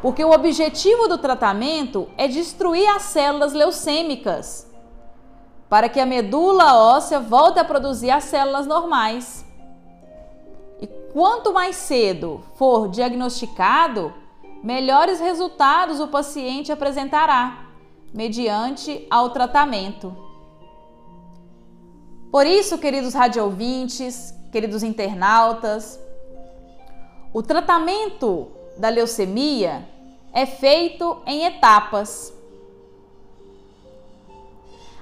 Porque 0.01 0.23
o 0.23 0.31
objetivo 0.31 1.07
do 1.07 1.17
tratamento 1.17 2.09
é 2.17 2.27
destruir 2.27 2.87
as 2.89 3.03
células 3.03 3.53
leucêmicas, 3.53 4.69
para 5.69 5.89
que 5.89 5.99
a 5.99 6.05
medula 6.05 6.75
óssea 6.75 7.19
volte 7.19 7.59
a 7.59 7.63
produzir 7.63 8.11
as 8.11 8.25
células 8.25 8.67
normais. 8.67 9.45
E 10.81 10.87
quanto 11.13 11.53
mais 11.53 11.75
cedo 11.75 12.43
for 12.55 12.89
diagnosticado, 12.89 14.13
melhores 14.63 15.20
resultados 15.20 16.00
o 16.00 16.08
paciente 16.08 16.72
apresentará 16.72 17.65
mediante 18.13 19.06
ao 19.10 19.30
tratamento. 19.30 20.15
Por 22.32 22.46
isso, 22.46 22.78
queridos 22.78 23.13
radiovintes, 23.13 24.34
queridos 24.52 24.84
internautas, 24.84 26.00
o 27.34 27.43
tratamento 27.43 28.48
da 28.78 28.89
leucemia 28.89 29.88
é 30.34 30.46
feito 30.46 31.17
em 31.26 31.46
etapas. 31.46 32.34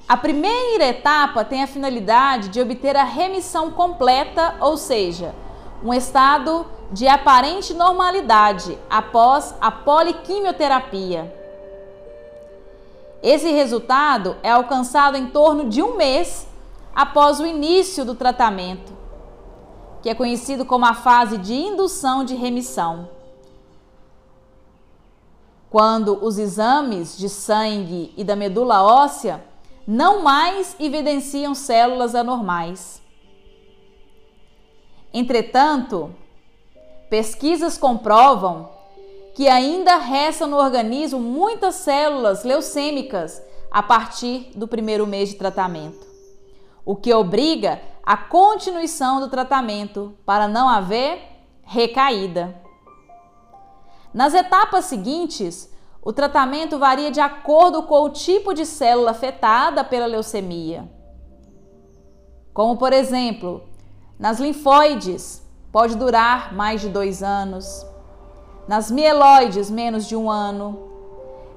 A 0.07 0.15
primeira 0.15 0.85
etapa 0.85 1.43
tem 1.43 1.63
a 1.63 1.67
finalidade 1.67 2.49
de 2.49 2.61
obter 2.61 2.95
a 2.95 3.03
remissão 3.03 3.71
completa, 3.71 4.55
ou 4.61 4.77
seja, 4.77 5.33
um 5.83 5.93
estado 5.93 6.65
de 6.91 7.07
aparente 7.07 7.73
normalidade 7.73 8.77
após 8.89 9.55
a 9.59 9.71
poliquimioterapia. 9.71 11.33
Esse 13.21 13.51
resultado 13.51 14.37
é 14.43 14.51
alcançado 14.51 15.17
em 15.17 15.27
torno 15.27 15.67
de 15.67 15.81
um 15.81 15.97
mês 15.97 16.47
após 16.93 17.39
o 17.39 17.45
início 17.45 18.05
do 18.05 18.15
tratamento, 18.15 18.93
que 20.01 20.09
é 20.09 20.15
conhecido 20.15 20.63
como 20.63 20.85
a 20.85 20.93
fase 20.93 21.37
de 21.37 21.53
indução 21.53 22.23
de 22.23 22.35
remissão. 22.35 23.09
Quando 25.69 26.23
os 26.23 26.37
exames 26.37 27.17
de 27.17 27.27
sangue 27.27 28.13
e 28.15 28.23
da 28.23 28.35
medula 28.35 28.81
óssea 28.81 29.43
não 29.87 30.23
mais 30.23 30.75
evidenciam 30.79 31.53
células 31.53 32.15
anormais. 32.15 33.01
Entretanto, 35.17 36.13
pesquisas 37.09 37.77
comprovam 37.77 38.69
que 39.33 39.47
ainda 39.47 39.95
restam 39.95 40.45
no 40.45 40.57
organismo 40.57 41.21
muitas 41.21 41.75
células 41.75 42.43
leucêmicas 42.43 43.41
a 43.71 43.81
partir 43.81 44.51
do 44.57 44.67
primeiro 44.67 45.07
mês 45.07 45.29
de 45.29 45.35
tratamento, 45.35 46.05
o 46.83 46.97
que 46.97 47.13
obriga 47.13 47.81
a 48.03 48.17
continuação 48.17 49.21
do 49.21 49.29
tratamento 49.29 50.13
para 50.25 50.49
não 50.49 50.67
haver 50.67 51.21
recaída. 51.63 52.53
Nas 54.13 54.33
etapas 54.33 54.83
seguintes, 54.83 55.73
o 56.01 56.11
tratamento 56.11 56.77
varia 56.77 57.09
de 57.09 57.21
acordo 57.21 57.83
com 57.83 58.01
o 58.01 58.09
tipo 58.09 58.53
de 58.53 58.65
célula 58.65 59.11
afetada 59.11 59.81
pela 59.81 60.07
leucemia. 60.07 60.91
Como, 62.53 62.75
por 62.75 62.91
exemplo, 62.91 63.63
nas 64.17 64.39
linfóides, 64.39 65.45
pode 65.71 65.95
durar 65.95 66.51
mais 66.53 66.81
de 66.81 66.89
dois 66.89 67.21
anos. 67.21 67.85
Nas 68.67 68.89
mieloides, 68.89 69.69
menos 69.69 70.07
de 70.07 70.15
um 70.15 70.31
ano. 70.31 70.89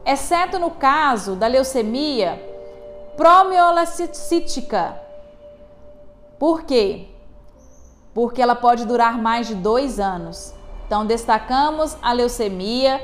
Exceto 0.04 0.58
no 0.58 0.72
caso 0.72 1.36
da 1.36 1.46
leucemia 1.46 2.38
promielocítica. 3.16 5.00
Por 6.38 6.64
quê? 6.64 7.06
Porque 8.14 8.40
ela 8.42 8.54
pode 8.54 8.84
durar 8.84 9.16
mais 9.18 9.46
de 9.46 9.54
dois 9.54 9.98
anos. 9.98 10.52
Então, 10.86 11.06
destacamos 11.06 11.96
a 12.00 12.12
leucemia 12.12 13.02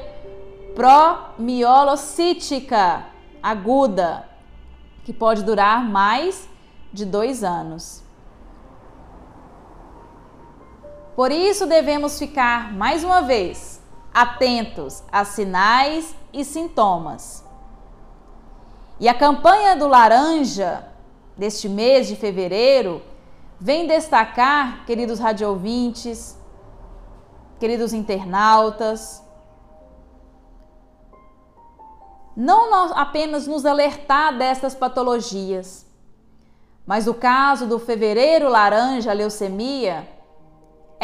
promielocítica 0.75 3.07
aguda, 3.43 4.29
que 5.05 5.12
pode 5.12 5.43
durar 5.43 5.85
mais 5.85 6.49
de 6.93 7.05
dois 7.05 7.45
anos. 7.45 8.04
Por 11.14 11.31
isso, 11.31 11.66
devemos 11.66 12.18
ficar, 12.18 12.72
mais 12.72 13.05
uma 13.05 13.22
vez, 13.22 13.81
atentos 14.12 15.03
a 15.12 15.24
sinais 15.24 16.14
e 16.33 16.44
sintomas. 16.44 17.44
E 18.98 19.09
a 19.09 19.14
campanha 19.14 19.77
do 19.77 19.87
laranja 19.87 20.87
deste 21.37 21.68
mês 21.68 22.07
de 22.07 22.16
fevereiro 22.16 23.03
vem 23.61 23.87
destacar, 23.87 24.85
queridos 24.87 25.18
radiovintes, 25.18 26.38
queridos 27.59 27.92
internautas, 27.92 29.22
não 32.37 32.92
apenas 32.94 33.46
nos 33.46 33.64
alertar 33.64 34.37
destas 34.37 34.74
patologias, 34.74 35.87
mas 36.85 37.07
o 37.07 37.14
caso 37.14 37.66
do 37.66 37.79
fevereiro 37.79 38.48
laranja 38.48 39.12
leucemia 39.12 40.09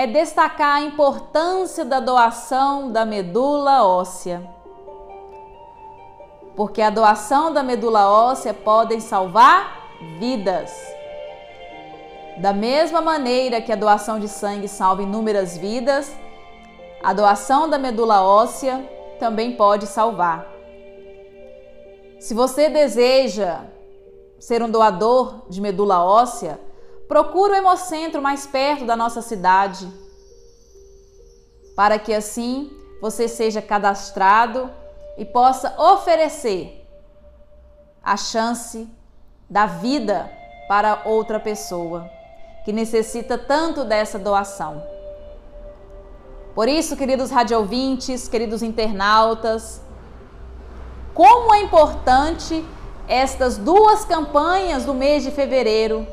é 0.00 0.06
destacar 0.06 0.76
a 0.76 0.80
importância 0.80 1.84
da 1.84 2.00
doação 2.00 2.90
da 2.90 3.04
medula 3.04 3.84
óssea. 3.84 4.42
Porque 6.56 6.80
a 6.80 6.88
doação 6.88 7.52
da 7.52 7.62
medula 7.62 8.10
óssea 8.10 8.54
pode 8.54 8.98
salvar 9.02 9.90
vidas. 10.18 10.72
Da 12.38 12.50
mesma 12.54 13.02
maneira 13.02 13.60
que 13.60 13.70
a 13.70 13.76
doação 13.76 14.18
de 14.18 14.26
sangue 14.26 14.68
salva 14.68 15.02
inúmeras 15.02 15.58
vidas, 15.58 16.10
a 17.04 17.12
doação 17.12 17.68
da 17.68 17.76
medula 17.76 18.22
óssea 18.22 18.82
também 19.18 19.54
pode 19.54 19.86
salvar. 19.86 20.46
Se 22.18 22.32
você 22.32 22.70
deseja 22.70 23.64
ser 24.38 24.62
um 24.62 24.70
doador 24.70 25.42
de 25.50 25.60
medula 25.60 26.02
óssea, 26.02 26.58
procure 27.10 27.54
o 27.54 27.56
hemocentro 27.56 28.22
mais 28.22 28.46
perto 28.46 28.84
da 28.86 28.94
nossa 28.94 29.20
cidade, 29.20 29.92
para 31.74 31.98
que 31.98 32.14
assim 32.14 32.70
você 33.02 33.26
seja 33.26 33.60
cadastrado 33.60 34.70
e 35.18 35.24
possa 35.24 35.74
oferecer 35.76 36.86
a 38.00 38.16
chance 38.16 38.88
da 39.48 39.66
vida 39.66 40.30
para 40.68 41.02
outra 41.04 41.40
pessoa 41.40 42.08
que 42.64 42.72
necessita 42.72 43.36
tanto 43.36 43.84
dessa 43.84 44.16
doação. 44.16 44.80
Por 46.54 46.68
isso, 46.68 46.96
queridos 46.96 47.32
radiovintes, 47.32 48.28
queridos 48.28 48.62
internautas, 48.62 49.80
como 51.12 51.52
é 51.54 51.60
importante 51.60 52.64
estas 53.08 53.56
duas 53.58 54.04
campanhas 54.04 54.84
do 54.84 54.94
mês 54.94 55.24
de 55.24 55.32
fevereiro. 55.32 56.06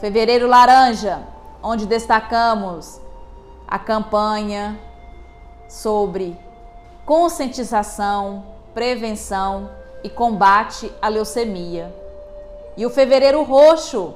Fevereiro 0.00 0.46
Laranja, 0.46 1.26
onde 1.60 1.84
destacamos 1.84 3.00
a 3.66 3.80
campanha 3.80 4.78
sobre 5.68 6.38
conscientização, 7.04 8.46
prevenção 8.72 9.68
e 10.04 10.08
combate 10.08 10.92
à 11.02 11.08
leucemia. 11.08 11.92
E 12.76 12.86
o 12.86 12.90
Fevereiro 12.90 13.42
Roxo, 13.42 14.14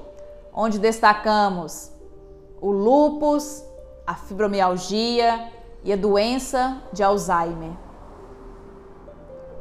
onde 0.55 0.79
destacamos 0.79 1.90
o 2.61 2.71
lúpus, 2.71 3.64
a 4.07 4.14
fibromialgia 4.14 5.51
e 5.83 5.92
a 5.92 5.97
doença 5.97 6.81
de 6.92 7.03
Alzheimer. 7.03 7.73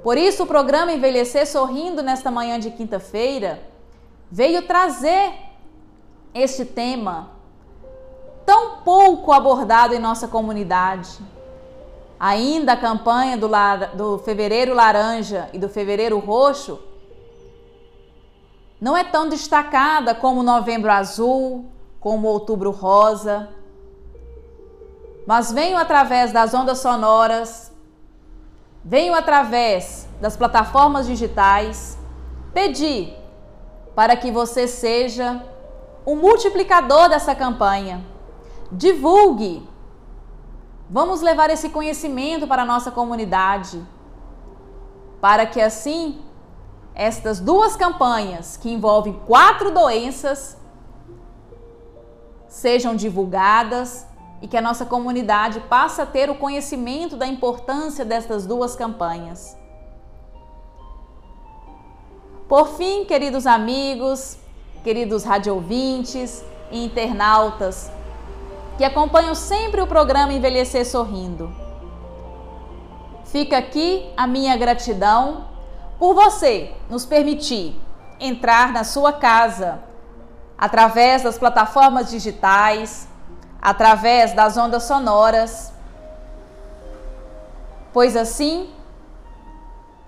Por 0.04 0.20
isso, 0.20 0.44
o 0.44 0.48
programa 0.48 0.92
Envelhecer 0.92 1.48
Sorrindo, 1.48 2.04
nesta 2.04 2.30
manhã 2.30 2.60
de 2.60 2.70
quinta-feira, 2.70 3.60
veio 4.30 4.68
trazer 4.68 5.51
este 6.34 6.66
tema 6.66 7.30
tão 8.46 8.78
pouco 8.78 9.32
abordado 9.32 9.94
em 9.94 10.00
nossa 10.00 10.28
comunidade. 10.28 11.20
Ainda 12.20 12.74
a 12.74 12.78
campanha 12.78 13.38
do, 13.38 13.50
do 13.94 14.20
Fevereiro 14.20 14.74
Laranja 14.74 15.50
e 15.54 15.60
do 15.60 15.68
Fevereiro 15.70 16.20
Roxo 16.20 16.80
não 18.80 18.96
é 18.98 19.04
tão 19.04 19.30
destacada 19.30 20.14
como 20.16 20.44
Novembro 20.44 20.92
Azul, 20.92 21.66
como 22.00 22.28
Outubro 22.28 22.72
Rosa, 22.72 23.50
mas 25.26 25.52
venho 25.52 25.78
através 25.78 26.32
das 26.32 26.54
ondas 26.54 26.80
sonoras 26.80 27.72
venho 28.84 29.14
através 29.14 30.08
das 30.20 30.36
plataformas 30.36 31.06
digitais 31.06 31.98
pedir 32.54 33.16
para 33.96 34.16
que 34.16 34.32
você 34.32 34.68
seja 34.68 35.44
o 36.06 36.16
multiplicador 36.16 37.10
dessa 37.10 37.36
campanha. 37.36 38.04
Divulgue. 38.72 39.68
Vamos 40.90 41.22
levar 41.22 41.50
esse 41.50 41.70
conhecimento 41.70 42.48
para 42.48 42.64
a 42.64 42.66
nossa 42.66 42.92
comunidade, 42.92 43.82
para 45.22 45.46
que 45.46 45.62
assim 45.62 46.20
estas 46.94 47.40
duas 47.40 47.76
campanhas 47.76 48.58
que 48.58 48.70
envolvem 48.70 49.14
quatro 49.26 49.72
doenças 49.72 50.58
sejam 52.48 52.96
divulgadas 52.96 54.06
e 54.42 54.48
que 54.48 54.58
a 54.58 54.62
nossa 54.62 54.86
comunidade 54.86 55.62
passe 55.62 56.02
a 56.02 56.06
ter 56.06 56.30
o 56.30 56.36
conhecimento 56.36 57.16
da 57.16 57.26
importância 57.26 58.04
destas 58.04 58.46
duas 58.46 58.76
campanhas. 58.76 59.56
Por 62.50 62.68
fim, 62.70 63.06
queridos 63.06 63.48
amigos, 63.48 64.38
queridos 64.84 65.24
radiovintes 65.24 66.44
e 66.72 66.84
internautas 66.84 67.92
que 68.78 68.84
acompanham 68.84 69.36
sempre 69.36 69.82
o 69.82 69.88
programa 69.88 70.34
Envelhecer 70.34 70.86
Sorrindo. 70.86 71.54
Fica 73.26 73.58
aqui 73.58 74.12
a 74.18 74.26
minha 74.26 74.58
gratidão 74.58 75.46
por 76.00 76.14
você 76.16 76.74
nos 76.90 77.06
permitir 77.06 77.80
entrar 78.20 78.74
na 78.74 78.84
sua 78.84 79.14
casa 79.14 79.80
através 80.58 81.24
das 81.24 81.38
plataformas 81.38 82.10
digitais, 82.10 83.08
através 83.62 84.34
das 84.34 84.58
ondas 84.58 84.84
sonoras, 84.84 85.72
pois 87.94 88.16
assim 88.16 88.70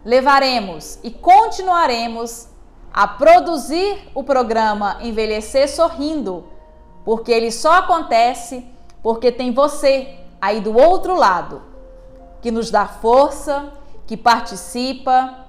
levaremos 0.04 1.00
e 1.04 1.12
continuaremos 1.12 2.48
a 2.94 3.08
produzir 3.08 4.08
o 4.14 4.24
programa 4.24 5.00
Envelhecer 5.02 5.68
Sorrindo, 5.68 6.46
porque 7.04 7.32
ele 7.32 7.52
só 7.52 7.74
acontece 7.74 8.66
porque 9.02 9.32
tem 9.32 9.52
você 9.52 10.16
aí 10.40 10.62
do 10.62 10.78
outro 10.78 11.16
lado, 11.16 11.62
que 12.40 12.52
nos 12.52 12.70
dá 12.70 12.86
força, 12.86 13.74
que 14.06 14.16
participa, 14.16 15.48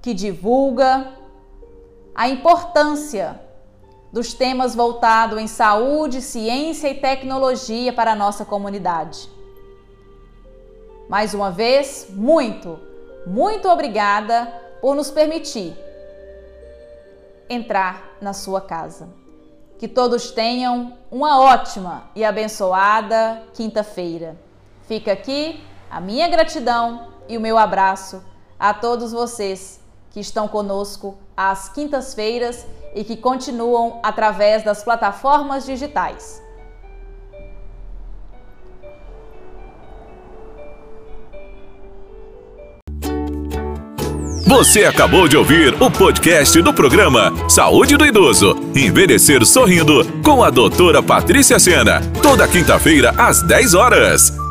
que 0.00 0.14
divulga 0.14 1.12
a 2.14 2.28
importância 2.28 3.40
dos 4.10 4.32
temas 4.32 4.74
voltados 4.74 5.38
em 5.38 5.46
saúde, 5.46 6.22
ciência 6.22 6.88
e 6.88 6.94
tecnologia 6.94 7.92
para 7.92 8.12
a 8.12 8.16
nossa 8.16 8.44
comunidade. 8.44 9.28
Mais 11.08 11.34
uma 11.34 11.50
vez, 11.50 12.06
muito, 12.10 12.78
muito 13.26 13.68
obrigada 13.68 14.46
por 14.80 14.94
nos 14.94 15.10
permitir 15.10 15.76
entrar 17.48 18.02
na 18.20 18.32
sua 18.32 18.60
casa. 18.60 19.08
Que 19.78 19.88
todos 19.88 20.30
tenham 20.30 20.96
uma 21.10 21.40
ótima 21.40 22.04
e 22.14 22.24
abençoada 22.24 23.42
quinta-feira. 23.54 24.36
Fica 24.86 25.12
aqui 25.12 25.62
a 25.90 26.00
minha 26.00 26.28
gratidão 26.28 27.08
e 27.28 27.36
o 27.36 27.40
meu 27.40 27.58
abraço 27.58 28.22
a 28.58 28.72
todos 28.72 29.12
vocês 29.12 29.80
que 30.10 30.20
estão 30.20 30.46
conosco 30.46 31.18
às 31.36 31.68
quintas-feiras 31.68 32.64
e 32.94 33.02
que 33.02 33.16
continuam 33.16 33.98
através 34.02 34.62
das 34.62 34.84
plataformas 34.84 35.66
digitais. 35.66 36.43
Você 44.54 44.84
acabou 44.84 45.26
de 45.26 45.36
ouvir 45.36 45.74
o 45.82 45.90
podcast 45.90 46.62
do 46.62 46.72
programa 46.72 47.32
Saúde 47.50 47.96
do 47.96 48.06
Idoso. 48.06 48.54
Envelhecer 48.72 49.44
sorrindo 49.44 50.04
com 50.22 50.44
a 50.44 50.48
doutora 50.48 51.02
Patrícia 51.02 51.58
Sena. 51.58 52.00
Toda 52.22 52.46
quinta-feira 52.46 53.12
às 53.18 53.42
10 53.42 53.74
horas. 53.74 54.43